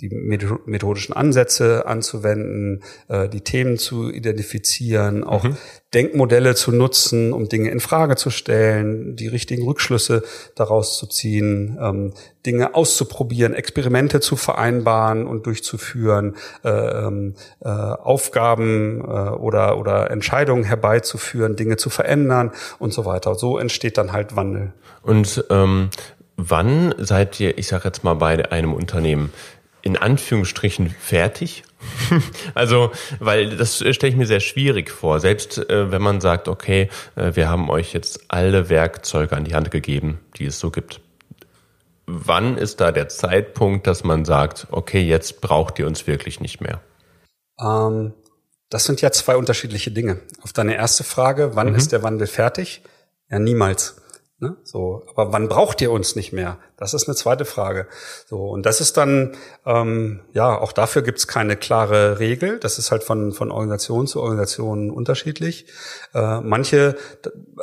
[0.00, 0.08] die
[0.66, 5.56] methodischen Ansätze anzuwenden, äh, die Themen zu identifizieren, auch mhm.
[5.94, 10.22] Denkmodelle zu nutzen, um Dinge in Frage zu stellen, die richtigen Rückschlüsse
[10.54, 12.12] daraus zu ziehen, ähm,
[12.46, 21.56] Dinge auszuprobieren, Experimente zu vereinbaren und durchzuführen, äh, ähm, äh, Aufgaben oder, oder Entscheidungen herbeizuführen,
[21.56, 23.34] Dinge zu verändern und so weiter.
[23.34, 24.72] So entsteht dann halt Wandel.
[25.02, 25.90] Und ähm,
[26.36, 29.32] wann seid ihr, ich sage jetzt mal bei einem Unternehmen,
[29.82, 31.64] in Anführungsstrichen fertig?
[32.54, 35.20] also, weil das stelle ich mir sehr schwierig vor.
[35.20, 39.54] Selbst äh, wenn man sagt, okay, äh, wir haben euch jetzt alle Werkzeuge an die
[39.54, 41.00] Hand gegeben, die es so gibt.
[42.06, 46.60] Wann ist da der Zeitpunkt, dass man sagt, okay, jetzt braucht ihr uns wirklich nicht
[46.60, 46.80] mehr?
[47.60, 48.12] Ähm,
[48.70, 50.20] das sind ja zwei unterschiedliche Dinge.
[50.42, 51.74] Auf deine erste Frage, wann mhm.
[51.74, 52.82] ist der Wandel fertig?
[53.30, 54.01] Ja, niemals.
[54.42, 54.56] Ne?
[54.64, 56.58] So, aber wann braucht ihr uns nicht mehr?
[56.76, 57.86] Das ist eine zweite Frage.
[58.26, 62.58] So und das ist dann ähm, ja auch dafür gibt es keine klare Regel.
[62.58, 65.66] Das ist halt von von Organisation zu Organisation unterschiedlich.
[66.12, 66.96] Äh, manche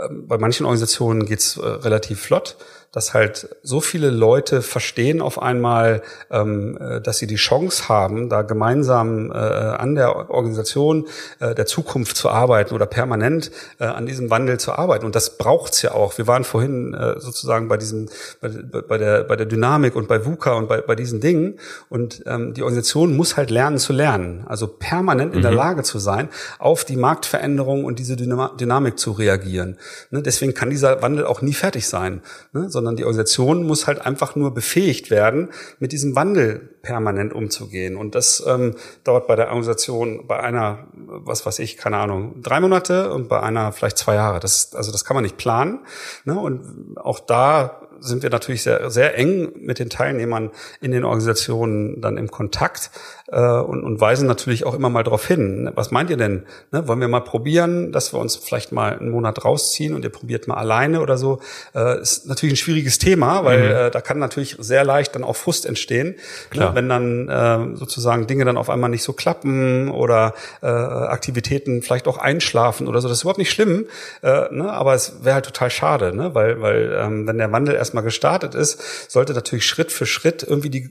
[0.10, 2.56] bei manchen Organisationen geht's äh, relativ flott
[2.92, 8.30] dass halt so viele Leute verstehen auf einmal, ähm, äh, dass sie die Chance haben,
[8.30, 11.08] da gemeinsam äh, an der Organisation
[11.40, 15.06] äh, der Zukunft zu arbeiten oder permanent äh, an diesem Wandel zu arbeiten.
[15.06, 16.18] Und das braucht's ja auch.
[16.18, 18.10] Wir waren vorhin äh, sozusagen bei diesem,
[18.42, 21.60] bei, bei, der, bei der Dynamik und bei VUCA und bei, bei diesen Dingen.
[21.90, 24.46] Und ähm, die Organisation muss halt lernen zu lernen.
[24.48, 25.58] Also permanent in der mhm.
[25.58, 29.78] Lage zu sein, auf die Marktveränderung und diese Dynamik zu reagieren.
[30.10, 30.24] Ne?
[30.24, 32.22] Deswegen kann dieser Wandel auch nie fertig sein.
[32.52, 32.70] Ne?
[32.80, 35.50] Sondern die Organisation muss halt einfach nur befähigt werden,
[35.80, 37.98] mit diesem Wandel permanent umzugehen.
[37.98, 42.62] Und das ähm, dauert bei der Organisation bei einer, was weiß ich, keine Ahnung, drei
[42.62, 44.40] Monate und bei einer vielleicht zwei Jahre.
[44.40, 45.80] Das, also das kann man nicht planen.
[46.24, 46.40] Ne?
[46.40, 52.02] Und auch da sind wir natürlich sehr, sehr eng mit den Teilnehmern in den Organisationen
[52.02, 52.92] dann im Kontakt
[53.32, 55.72] äh, und, und weisen natürlich auch immer mal darauf hin.
[55.76, 56.44] Was meint ihr denn?
[56.72, 60.12] Ne, wollen wir mal probieren, dass wir uns vielleicht mal einen Monat rausziehen und ihr
[60.12, 61.40] probiert mal alleine oder so?
[61.76, 63.76] Äh, ist natürlich ein schwieriges Thema, weil mhm.
[63.76, 66.16] äh, da kann natürlich sehr leicht dann auch Frust entstehen,
[66.54, 71.82] ne, wenn dann äh, sozusagen Dinge dann auf einmal nicht so klappen oder äh, Aktivitäten
[71.82, 73.08] vielleicht auch einschlafen oder so.
[73.08, 73.86] Das ist überhaupt nicht schlimm,
[74.22, 77.76] äh, ne, aber es wäre halt total schade, ne, weil weil ähm, wenn der Wandel
[77.90, 80.90] erstmal gestartet ist, sollte natürlich Schritt für Schritt irgendwie die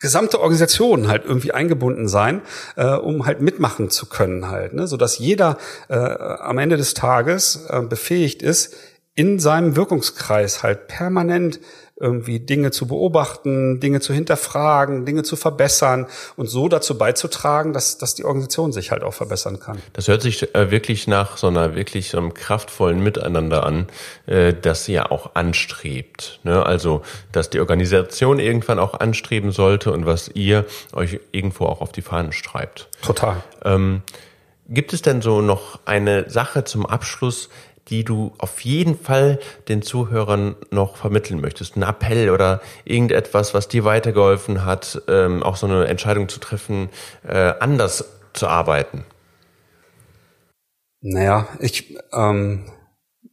[0.00, 2.42] gesamte Organisation halt irgendwie eingebunden sein,
[2.76, 4.88] äh, um halt mitmachen zu können halt, ne?
[4.88, 8.74] so dass jeder äh, am Ende des Tages äh, befähigt ist,
[9.14, 11.60] in seinem Wirkungskreis halt permanent
[12.00, 17.98] irgendwie Dinge zu beobachten, Dinge zu hinterfragen, Dinge zu verbessern und so dazu beizutragen, dass,
[17.98, 19.78] dass die Organisation sich halt auch verbessern kann.
[19.92, 23.86] Das hört sich äh, wirklich nach so einer wirklich so einem kraftvollen Miteinander an,
[24.26, 26.40] äh, das sie ja auch anstrebt.
[26.42, 26.64] Ne?
[26.64, 31.92] Also, dass die Organisation irgendwann auch anstreben sollte und was ihr euch irgendwo auch auf
[31.92, 32.88] die Fahnen schreibt.
[33.02, 33.42] Total.
[33.64, 34.02] Ähm,
[34.70, 37.50] gibt es denn so noch eine Sache zum Abschluss,
[37.90, 39.38] die du auf jeden Fall
[39.68, 41.76] den Zuhörern noch vermitteln möchtest?
[41.76, 46.88] Ein Appell oder irgendetwas, was dir weitergeholfen hat, ähm, auch so eine Entscheidung zu treffen,
[47.26, 49.04] äh, anders zu arbeiten?
[51.02, 52.66] Naja, ich ähm,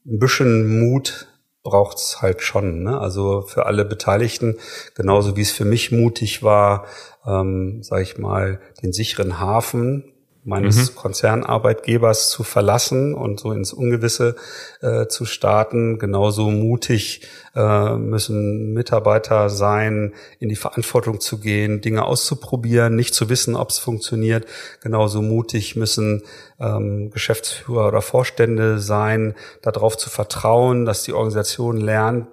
[0.06, 1.28] ein bisschen Mut
[1.64, 2.84] braucht's halt schon.
[2.84, 2.98] Ne?
[2.98, 4.58] Also für alle Beteiligten,
[4.96, 6.86] genauso wie es für mich mutig war,
[7.26, 10.14] ähm, sage ich mal, den sicheren Hafen
[10.48, 10.96] meines mhm.
[10.96, 14.38] Konzernarbeitgebers zu verlassen und so ins Ungewisse
[14.82, 16.00] äh, zu starten.
[16.00, 23.28] Genauso mutig äh, müssen Mitarbeiter sein, in die Verantwortung zu gehen, Dinge auszuprobieren, nicht zu
[23.28, 24.46] wissen, ob es funktioniert.
[24.82, 26.24] Genauso mutig müssen
[26.62, 32.28] ähm, Geschäftsführer oder Vorstände sein, darauf zu vertrauen, dass die Organisation lernt,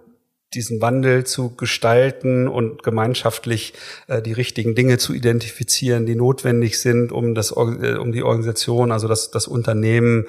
[0.55, 3.75] diesen Wandel zu gestalten und gemeinschaftlich
[4.07, 8.93] äh, die richtigen Dinge zu identifizieren, die notwendig sind, um das äh, um die Organisation,
[8.93, 10.27] also das das Unternehmen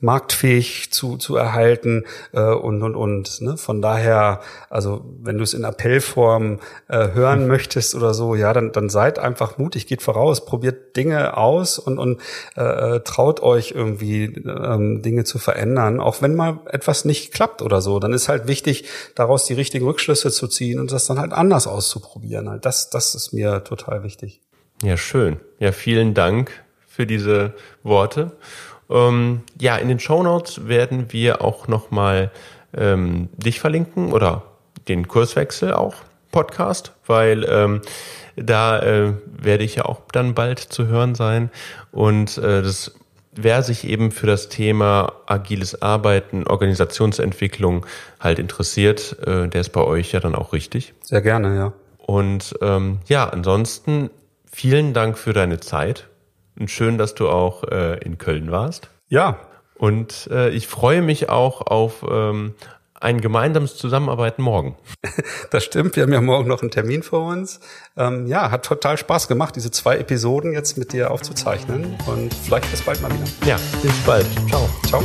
[0.00, 3.40] marktfähig zu zu erhalten äh, und und und.
[3.40, 3.56] Ne?
[3.56, 6.58] Von daher, also wenn du es in Appellform
[6.88, 7.48] äh, hören mhm.
[7.48, 11.98] möchtest oder so, ja, dann dann seid einfach mutig, geht voraus, probiert Dinge aus und
[11.98, 12.20] und
[12.56, 17.62] äh, äh traut euch irgendwie ähm, Dinge zu verändern, auch wenn mal etwas nicht klappt
[17.62, 18.00] oder so.
[18.00, 21.66] Dann ist halt wichtig, daraus die richtigen Rückschlüsse zu ziehen und das dann halt anders
[21.66, 22.48] auszuprobieren.
[22.48, 22.64] Halt.
[22.64, 24.40] Das, das ist mir total wichtig.
[24.82, 25.40] Ja, schön.
[25.58, 28.32] Ja, vielen Dank für diese Worte.
[28.90, 32.30] Ähm, ja, in den Show Notes werden wir auch nochmal
[32.76, 34.44] ähm, dich verlinken oder
[34.88, 35.96] den Kurswechsel auch,
[36.30, 37.80] Podcast, weil ähm,
[38.36, 41.50] da äh, werde ich ja auch dann bald zu hören sein.
[41.90, 42.94] Und äh, das
[43.32, 47.86] wer sich eben für das Thema agiles Arbeiten, Organisationsentwicklung
[48.20, 50.94] halt interessiert, äh, der ist bei euch ja dann auch richtig.
[51.02, 51.72] Sehr gerne, ja.
[51.98, 54.10] Und ähm, ja, ansonsten
[54.50, 56.08] vielen Dank für deine Zeit.
[56.58, 58.88] Und schön, dass du auch äh, in Köln warst.
[59.08, 59.38] Ja.
[59.76, 62.54] Und äh, ich freue mich auch auf ähm,
[63.00, 64.76] ein gemeinsames Zusammenarbeiten morgen.
[65.50, 67.60] Das stimmt, wir haben ja morgen noch einen Termin vor uns.
[67.96, 72.70] Ähm, ja, hat total Spaß gemacht, diese zwei Episoden jetzt mit dir aufzuzeichnen und vielleicht
[72.70, 73.24] bis bald mal wieder.
[73.46, 74.26] Ja, bis bald.
[74.48, 74.68] Ciao.
[74.86, 75.02] Ciao.